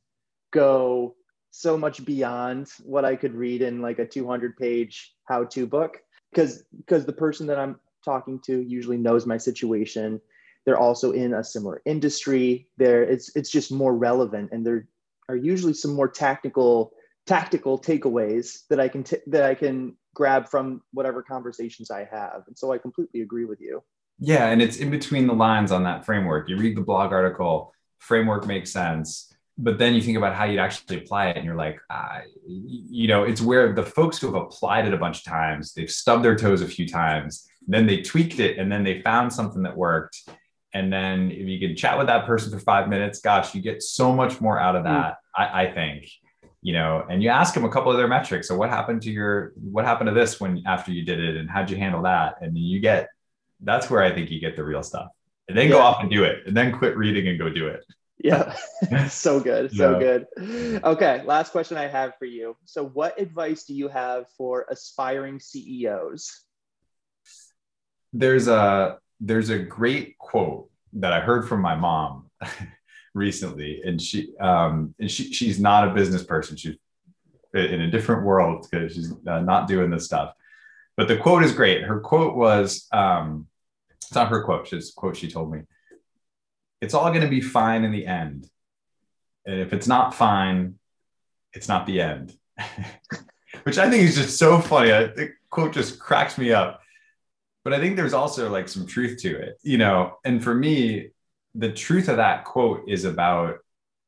go 0.50 1.14
so 1.50 1.76
much 1.76 2.04
beyond 2.04 2.68
what 2.84 3.04
I 3.04 3.16
could 3.16 3.34
read 3.34 3.62
in 3.62 3.80
like 3.80 3.98
a 3.98 4.06
200 4.06 4.56
page 4.56 5.14
how 5.24 5.44
to 5.44 5.66
book 5.66 5.98
because 6.30 6.62
because 6.76 7.06
the 7.06 7.12
person 7.12 7.46
that 7.46 7.58
I'm 7.58 7.80
talking 8.04 8.40
to 8.46 8.60
usually 8.60 8.96
knows 8.96 9.26
my 9.26 9.36
situation. 9.36 10.20
They're 10.64 10.78
also 10.78 11.12
in 11.12 11.34
a 11.34 11.42
similar 11.42 11.80
industry. 11.86 12.68
There, 12.76 13.02
it's 13.02 13.34
it's 13.34 13.50
just 13.50 13.72
more 13.72 13.96
relevant, 13.96 14.50
and 14.52 14.66
there 14.66 14.86
are 15.28 15.36
usually 15.36 15.74
some 15.74 15.94
more 15.94 16.08
tactical 16.08 16.92
tactical 17.26 17.78
takeaways 17.78 18.66
that 18.68 18.80
I 18.80 18.88
can 18.88 19.02
t- 19.02 19.22
that 19.28 19.44
I 19.44 19.54
can 19.54 19.96
grab 20.14 20.48
from 20.48 20.82
whatever 20.92 21.22
conversations 21.22 21.90
I 21.90 22.04
have. 22.10 22.42
And 22.46 22.58
so 22.58 22.72
I 22.72 22.78
completely 22.78 23.22
agree 23.22 23.44
with 23.46 23.60
you. 23.60 23.82
Yeah, 24.18 24.48
and 24.48 24.60
it's 24.60 24.78
in 24.78 24.90
between 24.90 25.26
the 25.26 25.34
lines 25.34 25.70
on 25.70 25.84
that 25.84 26.04
framework. 26.04 26.48
You 26.48 26.56
read 26.56 26.76
the 26.76 26.82
blog 26.82 27.12
article, 27.12 27.72
framework 27.98 28.46
makes 28.46 28.72
sense, 28.72 29.32
but 29.56 29.78
then 29.78 29.94
you 29.94 30.02
think 30.02 30.16
about 30.16 30.34
how 30.34 30.44
you'd 30.44 30.58
actually 30.58 30.98
apply 30.98 31.28
it, 31.28 31.36
and 31.36 31.44
you're 31.44 31.56
like, 31.56 31.78
ah, 31.90 32.20
you 32.46 33.08
know, 33.08 33.24
it's 33.24 33.40
where 33.40 33.72
the 33.72 33.82
folks 33.82 34.18
who 34.18 34.26
have 34.26 34.42
applied 34.42 34.86
it 34.86 34.94
a 34.94 34.98
bunch 34.98 35.18
of 35.18 35.24
times, 35.24 35.72
they've 35.72 35.90
stubbed 35.90 36.24
their 36.24 36.36
toes 36.36 36.62
a 36.62 36.68
few 36.68 36.88
times, 36.88 37.48
then 37.66 37.86
they 37.86 38.02
tweaked 38.02 38.40
it, 38.40 38.58
and 38.58 38.70
then 38.70 38.82
they 38.82 39.02
found 39.02 39.32
something 39.32 39.62
that 39.62 39.76
worked. 39.76 40.28
And 40.74 40.92
then 40.92 41.30
if 41.30 41.46
you 41.46 41.58
can 41.58 41.76
chat 41.76 41.96
with 41.96 42.08
that 42.08 42.26
person 42.26 42.52
for 42.52 42.58
five 42.58 42.88
minutes, 42.88 43.20
gosh, 43.20 43.54
you 43.54 43.62
get 43.62 43.82
so 43.82 44.12
much 44.12 44.40
more 44.40 44.58
out 44.58 44.76
of 44.76 44.82
hmm. 44.82 44.92
that, 44.92 45.12
mm. 45.12 45.16
I, 45.36 45.64
I 45.64 45.72
think 45.72 46.08
you 46.60 46.72
know, 46.72 47.06
and 47.08 47.22
you 47.22 47.28
ask 47.28 47.54
them 47.54 47.64
a 47.64 47.70
couple 47.70 47.90
of 47.90 47.98
their 47.98 48.08
metrics. 48.08 48.48
So 48.48 48.56
what 48.56 48.68
happened 48.70 49.02
to 49.02 49.10
your, 49.10 49.52
what 49.54 49.84
happened 49.84 50.08
to 50.08 50.14
this 50.14 50.40
when, 50.40 50.62
after 50.66 50.90
you 50.90 51.04
did 51.04 51.20
it 51.20 51.36
and 51.36 51.48
how'd 51.48 51.70
you 51.70 51.76
handle 51.76 52.02
that? 52.02 52.36
And 52.40 52.58
you 52.58 52.80
get, 52.80 53.08
that's 53.62 53.90
where 53.90 54.02
I 54.02 54.14
think 54.14 54.30
you 54.30 54.40
get 54.40 54.56
the 54.56 54.64
real 54.64 54.82
stuff 54.82 55.08
and 55.48 55.56
then 55.56 55.66
yeah. 55.66 55.72
go 55.72 55.78
off 55.80 56.00
and 56.00 56.10
do 56.10 56.24
it 56.24 56.46
and 56.46 56.56
then 56.56 56.72
quit 56.72 56.96
reading 56.96 57.28
and 57.28 57.38
go 57.38 57.48
do 57.48 57.66
it. 57.68 57.84
Yeah. 58.18 58.54
so 59.08 59.40
good. 59.40 59.72
So 59.72 59.98
yeah. 59.98 60.18
good. 60.36 60.82
Okay. 60.84 61.22
Last 61.24 61.52
question 61.52 61.76
I 61.76 61.86
have 61.86 62.14
for 62.18 62.24
you. 62.24 62.56
So 62.64 62.86
what 62.86 63.20
advice 63.20 63.64
do 63.64 63.74
you 63.74 63.88
have 63.88 64.26
for 64.36 64.66
aspiring 64.70 65.40
CEOs? 65.40 66.44
There's 68.12 68.48
a, 68.48 68.98
there's 69.20 69.50
a 69.50 69.58
great 69.58 70.18
quote 70.18 70.70
that 70.94 71.12
I 71.12 71.20
heard 71.20 71.48
from 71.48 71.60
my 71.60 71.74
mom 71.74 72.30
recently, 73.14 73.82
and 73.84 74.00
she 74.00 74.34
um, 74.38 74.94
and 74.98 75.10
she 75.10 75.32
she's 75.32 75.60
not 75.60 75.88
a 75.88 75.94
business 75.94 76.22
person. 76.22 76.56
She's 76.56 76.76
in 77.54 77.80
a 77.80 77.90
different 77.90 78.24
world 78.24 78.66
because 78.70 78.94
she's 78.94 79.12
uh, 79.26 79.40
not 79.40 79.68
doing 79.68 79.90
this 79.90 80.04
stuff. 80.04 80.34
But 80.98 81.06
the 81.06 81.16
quote 81.16 81.44
is 81.44 81.52
great. 81.52 81.84
Her 81.84 82.00
quote 82.00 82.34
was, 82.34 82.88
um, 82.90 83.46
it's 83.92 84.12
not 84.12 84.30
her 84.30 84.42
quote. 84.42 84.72
It's 84.72 84.92
quote 84.92 85.16
she 85.16 85.30
told 85.30 85.52
me. 85.52 85.60
It's 86.80 86.92
all 86.92 87.10
going 87.10 87.22
to 87.22 87.28
be 87.28 87.40
fine 87.40 87.84
in 87.84 87.92
the 87.92 88.04
end, 88.04 88.50
and 89.46 89.60
if 89.60 89.72
it's 89.72 89.86
not 89.86 90.12
fine, 90.12 90.74
it's 91.52 91.68
not 91.68 91.86
the 91.86 92.00
end. 92.00 92.34
Which 93.62 93.78
I 93.78 93.88
think 93.88 94.02
is 94.02 94.16
just 94.16 94.38
so 94.38 94.60
funny. 94.60 94.90
The 94.90 95.30
quote 95.50 95.72
just 95.72 96.00
cracks 96.00 96.36
me 96.36 96.52
up. 96.52 96.80
But 97.62 97.74
I 97.74 97.78
think 97.78 97.94
there's 97.94 98.12
also 98.12 98.50
like 98.50 98.68
some 98.68 98.84
truth 98.84 99.20
to 99.22 99.38
it, 99.38 99.58
you 99.62 99.78
know. 99.78 100.16
And 100.24 100.42
for 100.42 100.54
me, 100.54 101.10
the 101.54 101.70
truth 101.70 102.08
of 102.08 102.16
that 102.16 102.44
quote 102.44 102.88
is 102.88 103.04
about 103.04 103.58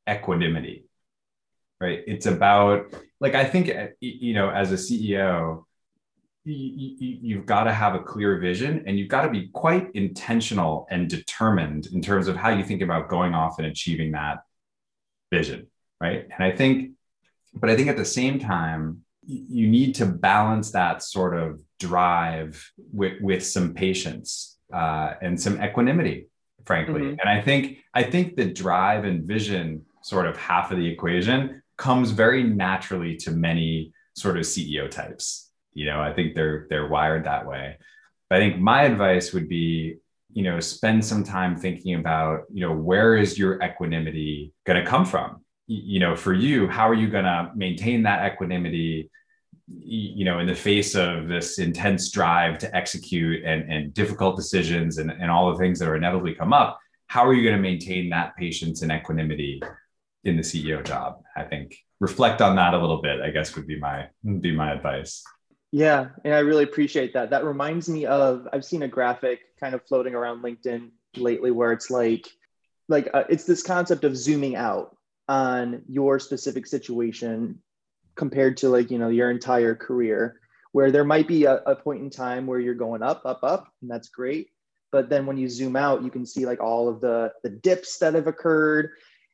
equanimity 0.09 0.85
right 1.79 2.01
it's 2.07 2.25
about 2.25 2.93
like 3.19 3.35
i 3.35 3.45
think 3.45 3.71
you 3.99 4.33
know 4.33 4.49
as 4.49 4.71
a 4.71 4.75
ceo 4.75 5.63
you, 6.43 7.37
have 7.37 7.45
got 7.45 7.65
to 7.65 7.73
have 7.73 7.95
a 7.95 7.99
clear 7.99 8.39
vision 8.39 8.83
and 8.87 8.97
you've 8.97 9.09
got 9.09 9.21
to 9.21 9.29
be 9.29 9.49
quite 9.49 9.91
intentional 9.93 10.87
and 10.89 11.09
determined 11.09 11.87
in 11.93 12.01
terms 12.01 12.27
of 12.27 12.35
how 12.35 12.49
you 12.49 12.63
think 12.63 12.81
about 12.81 13.09
going 13.09 13.33
off 13.33 13.59
and 13.59 13.67
achieving 13.67 14.11
that 14.11 14.39
vision 15.31 15.67
right 15.99 16.27
and 16.33 16.43
i 16.43 16.51
think 16.51 16.91
but 17.53 17.69
i 17.69 17.75
think 17.75 17.89
at 17.89 17.97
the 17.97 18.05
same 18.05 18.39
time 18.39 19.01
you 19.27 19.67
need 19.67 19.93
to 19.93 20.05
balance 20.07 20.71
that 20.71 21.03
sort 21.03 21.37
of 21.37 21.61
drive 21.79 22.71
with, 22.91 23.21
with 23.21 23.45
some 23.45 23.75
patience 23.75 24.57
uh, 24.73 25.13
and 25.21 25.39
some 25.39 25.61
equanimity 25.61 26.27
frankly. 26.65 27.01
Mm-hmm. 27.01 27.19
And 27.19 27.29
I 27.29 27.41
think 27.41 27.79
I 27.93 28.03
think 28.03 28.35
the 28.35 28.45
drive 28.45 29.05
and 29.05 29.23
vision 29.23 29.85
sort 30.01 30.25
of 30.25 30.37
half 30.37 30.71
of 30.71 30.77
the 30.77 30.87
equation 30.87 31.61
comes 31.77 32.11
very 32.11 32.43
naturally 32.43 33.15
to 33.17 33.31
many 33.31 33.93
sort 34.15 34.37
of 34.37 34.43
CEO 34.43 34.89
types. 34.89 35.50
You 35.73 35.85
know, 35.85 36.01
I 36.01 36.13
think 36.13 36.35
they're 36.35 36.67
they're 36.69 36.87
wired 36.87 37.25
that 37.25 37.45
way. 37.45 37.77
But 38.29 38.41
I 38.41 38.41
think 38.41 38.61
my 38.61 38.83
advice 38.83 39.33
would 39.33 39.49
be, 39.49 39.97
you 40.31 40.43
know, 40.43 40.59
spend 40.59 41.03
some 41.03 41.23
time 41.23 41.55
thinking 41.57 41.95
about, 41.95 42.43
you 42.51 42.65
know, 42.65 42.73
where 42.73 43.17
is 43.17 43.37
your 43.37 43.61
equanimity 43.61 44.53
going 44.65 44.81
to 44.83 44.89
come 44.89 45.05
from? 45.05 45.43
You 45.67 45.99
know, 45.99 46.15
for 46.15 46.33
you, 46.33 46.67
how 46.67 46.87
are 46.87 46.93
you 46.93 47.09
going 47.09 47.25
to 47.25 47.51
maintain 47.55 48.03
that 48.03 48.31
equanimity? 48.31 49.09
you 49.79 50.25
know 50.25 50.39
in 50.39 50.47
the 50.47 50.55
face 50.55 50.95
of 50.95 51.27
this 51.27 51.59
intense 51.59 52.11
drive 52.11 52.57
to 52.57 52.75
execute 52.75 53.43
and, 53.45 53.71
and 53.71 53.93
difficult 53.93 54.35
decisions 54.35 54.97
and, 54.97 55.11
and 55.11 55.29
all 55.29 55.51
the 55.51 55.57
things 55.57 55.79
that 55.79 55.87
are 55.87 55.95
inevitably 55.95 56.33
come 56.33 56.53
up 56.53 56.79
how 57.07 57.25
are 57.25 57.33
you 57.33 57.43
going 57.43 57.55
to 57.55 57.61
maintain 57.61 58.09
that 58.09 58.35
patience 58.35 58.81
and 58.81 58.91
equanimity 58.91 59.61
in 60.23 60.35
the 60.35 60.41
ceo 60.41 60.83
job 60.83 61.21
i 61.35 61.43
think 61.43 61.77
reflect 61.99 62.41
on 62.41 62.55
that 62.55 62.73
a 62.73 62.77
little 62.77 63.01
bit 63.01 63.21
i 63.21 63.29
guess 63.29 63.55
would 63.55 63.67
be 63.67 63.79
my 63.79 64.07
be 64.39 64.51
my 64.51 64.71
advice 64.71 65.23
yeah 65.71 66.09
and 66.23 66.33
i 66.33 66.39
really 66.39 66.63
appreciate 66.63 67.13
that. 67.13 67.29
That 67.29 67.45
reminds 67.45 67.89
me 67.89 68.05
of 68.05 68.47
i've 68.53 68.65
seen 68.65 68.83
a 68.83 68.87
graphic 68.87 69.39
kind 69.59 69.75
of 69.75 69.85
floating 69.85 70.15
around 70.15 70.43
linkedin 70.43 70.91
lately 71.15 71.51
where 71.51 71.71
it's 71.71 71.89
like 71.89 72.27
like 72.87 73.09
uh, 73.13 73.23
it's 73.29 73.45
this 73.45 73.63
concept 73.63 74.03
of 74.03 74.17
zooming 74.17 74.55
out 74.55 74.95
on 75.27 75.81
your 75.87 76.19
specific 76.19 76.67
situation 76.67 77.59
compared 78.15 78.57
to 78.57 78.69
like 78.69 78.91
you 78.91 78.99
know 78.99 79.09
your 79.09 79.31
entire 79.31 79.75
career 79.75 80.39
where 80.73 80.91
there 80.91 81.03
might 81.03 81.27
be 81.27 81.45
a, 81.45 81.55
a 81.65 81.75
point 81.75 82.01
in 82.01 82.09
time 82.09 82.45
where 82.45 82.59
you're 82.59 82.73
going 82.73 83.01
up 83.01 83.21
up 83.25 83.39
up 83.43 83.67
and 83.81 83.89
that's 83.89 84.09
great. 84.09 84.47
But 84.91 85.09
then 85.09 85.25
when 85.25 85.37
you 85.37 85.47
zoom 85.49 85.75
out 85.75 86.03
you 86.03 86.11
can 86.11 86.25
see 86.25 86.45
like 86.45 86.61
all 86.61 86.89
of 86.89 87.01
the 87.01 87.31
the 87.43 87.49
dips 87.49 87.97
that 87.99 88.13
have 88.13 88.27
occurred 88.27 88.91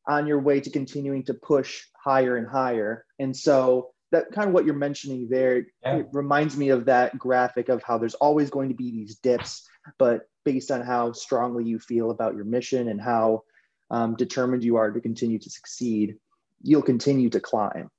on 0.08 0.28
your 0.28 0.40
way 0.40 0.62
to 0.62 0.70
continuing 0.70 1.24
to 1.24 1.34
push 1.34 1.84
higher 2.02 2.38
and 2.38 2.48
higher. 2.48 3.06
And 3.20 3.36
so 3.36 3.90
that 4.12 4.32
kind 4.32 4.48
of 4.48 4.54
what 4.54 4.66
you're 4.66 4.74
mentioning 4.74 5.28
there 5.30 5.66
yeah. 5.84 5.98
it 5.98 6.08
reminds 6.14 6.56
me 6.56 6.70
of 6.70 6.86
that 6.86 7.18
graphic 7.18 7.70
of 7.70 7.84
how 7.84 7.98
there's 7.98 8.16
always 8.16 8.50
going 8.50 8.70
to 8.70 8.76
be 8.76 8.92
these 8.92 9.16
dips 9.16 9.68
but 9.98 10.28
based 10.46 10.72
on 10.72 10.82
how 10.82 11.12
strongly 11.12 11.64
you 11.64 11.80
feel 11.80 12.12
about 12.12 12.36
your 12.36 12.46
mission 12.46 12.90
and 12.90 13.02
how 13.02 13.44
um, 13.90 14.16
determined 14.16 14.64
you 14.64 14.76
are 14.76 14.92
to 14.92 15.02
continue 15.02 15.40
to 15.40 15.50
succeed 15.50 16.16
you'll 16.62 16.82
continue 16.82 17.30
to 17.30 17.40
climb 17.40 17.90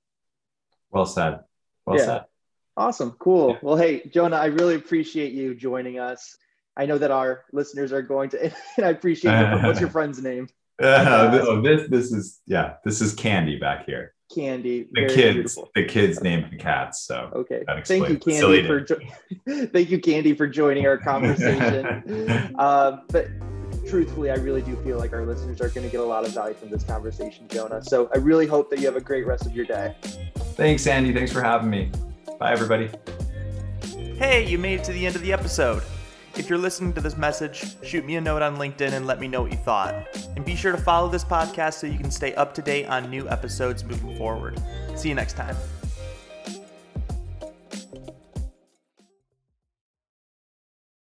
well 0.91 1.07
said. 1.07 1.41
Well 1.87 1.99
yeah. 1.99 2.05
said. 2.05 2.25
Awesome. 2.77 3.13
Cool. 3.19 3.51
Yeah. 3.51 3.59
Well, 3.63 3.77
hey, 3.77 4.09
Jonah, 4.13 4.37
I 4.37 4.47
really 4.47 4.75
appreciate 4.75 5.33
you 5.33 5.55
joining 5.55 5.99
us. 5.99 6.37
I 6.77 6.87
know 6.87 6.99
that 6.99 7.11
our 7.11 7.45
listeners 7.53 7.93
are 7.93 8.03
going 8.03 8.31
to, 8.31 8.45
and 8.77 8.87
I 8.87 8.91
appreciate 8.91 9.33
you. 9.33 9.63
What's 9.67 9.81
your 9.81 9.91
friend's 9.91 10.23
name? 10.23 10.49
Uh, 10.81 11.41
oh, 11.47 11.61
this 11.61 11.89
this 11.89 12.13
is 12.13 12.41
yeah, 12.47 12.75
this 12.85 13.01
is 13.01 13.15
Candy 13.15 13.59
back 13.59 13.85
here. 13.85 14.15
Candy. 14.33 14.89
The 14.93 15.07
kids, 15.07 15.35
beautiful. 15.35 15.71
the 15.75 15.85
kids 15.85 16.21
named 16.21 16.51
the 16.51 16.57
cats. 16.57 17.03
So 17.03 17.31
okay, 17.35 17.65
thank 17.85 18.09
you, 18.09 18.19
Candy, 18.19 18.67
for 18.67 18.81
jo- 18.81 18.99
thank 19.73 19.91
you, 19.91 19.99
Candy, 19.99 20.35
for 20.35 20.47
joining 20.47 20.87
our 20.87 20.99
conversation. 21.11 22.55
um, 22.59 23.03
but 23.11 23.29
truthfully, 23.89 24.31
I 24.31 24.35
really 24.35 24.63
do 24.63 24.77
feel 24.85 24.99
like 24.99 25.13
our 25.13 25.25
listeners 25.25 25.61
are 25.61 25.69
going 25.69 25.87
to 25.87 25.91
get 25.91 26.01
a 26.01 26.05
lot 26.05 26.27
of 26.27 26.33
value 26.33 26.55
from 26.55 26.71
this 26.71 26.85
conversation, 26.85 27.49
Jonah. 27.49 27.83
So 27.83 28.11
I 28.15 28.19
really 28.19 28.47
hope 28.47 28.71
that 28.71 28.81
you 28.81 28.87
have 28.87 28.97
a 28.97 29.01
great 29.01 29.27
rest 29.27 29.47
of 29.47 29.55
your 29.55 29.65
day. 29.65 29.95
Thanks, 30.55 30.87
Andy. 30.87 31.13
Thanks 31.13 31.33
for 31.33 31.43
having 31.43 31.71
me. 31.71 31.91
Bye, 32.39 32.53
everybody. 32.53 32.91
Hey, 34.19 34.47
you 34.47 34.59
made 34.59 34.81
it 34.81 34.85
to 34.85 34.93
the 34.93 35.07
end 35.07 35.17
of 35.17 35.23
the 35.23 35.33
episode. 35.33 35.83
If 36.39 36.49
you're 36.49 36.59
listening 36.59 36.93
to 36.93 37.01
this 37.01 37.17
message, 37.17 37.65
shoot 37.83 38.07
me 38.07 38.15
a 38.15 38.21
note 38.21 38.43
on 38.43 38.57
LinkedIn 38.59 38.93
and 38.93 39.09
let 39.09 39.19
me 39.19 39.27
know 39.27 39.43
what 39.43 39.51
you 39.51 39.59
thought. 39.59 40.07
And 40.37 40.45
be 40.45 40.55
sure 40.55 40.71
to 40.71 40.79
follow 40.79 41.09
this 41.09 41.25
podcast 41.25 41.75
so 41.75 41.89
you 41.89 41.99
can 41.99 42.13
stay 42.13 42.33
up 42.37 42.55
to 42.55 42.63
date 42.63 42.87
on 42.87 43.11
new 43.11 43.29
episodes 43.29 43.83
moving 43.85 44.17
forward. 44.17 44.63
See 44.95 45.09
you 45.09 45.17
next 45.17 45.33
time. 45.33 45.57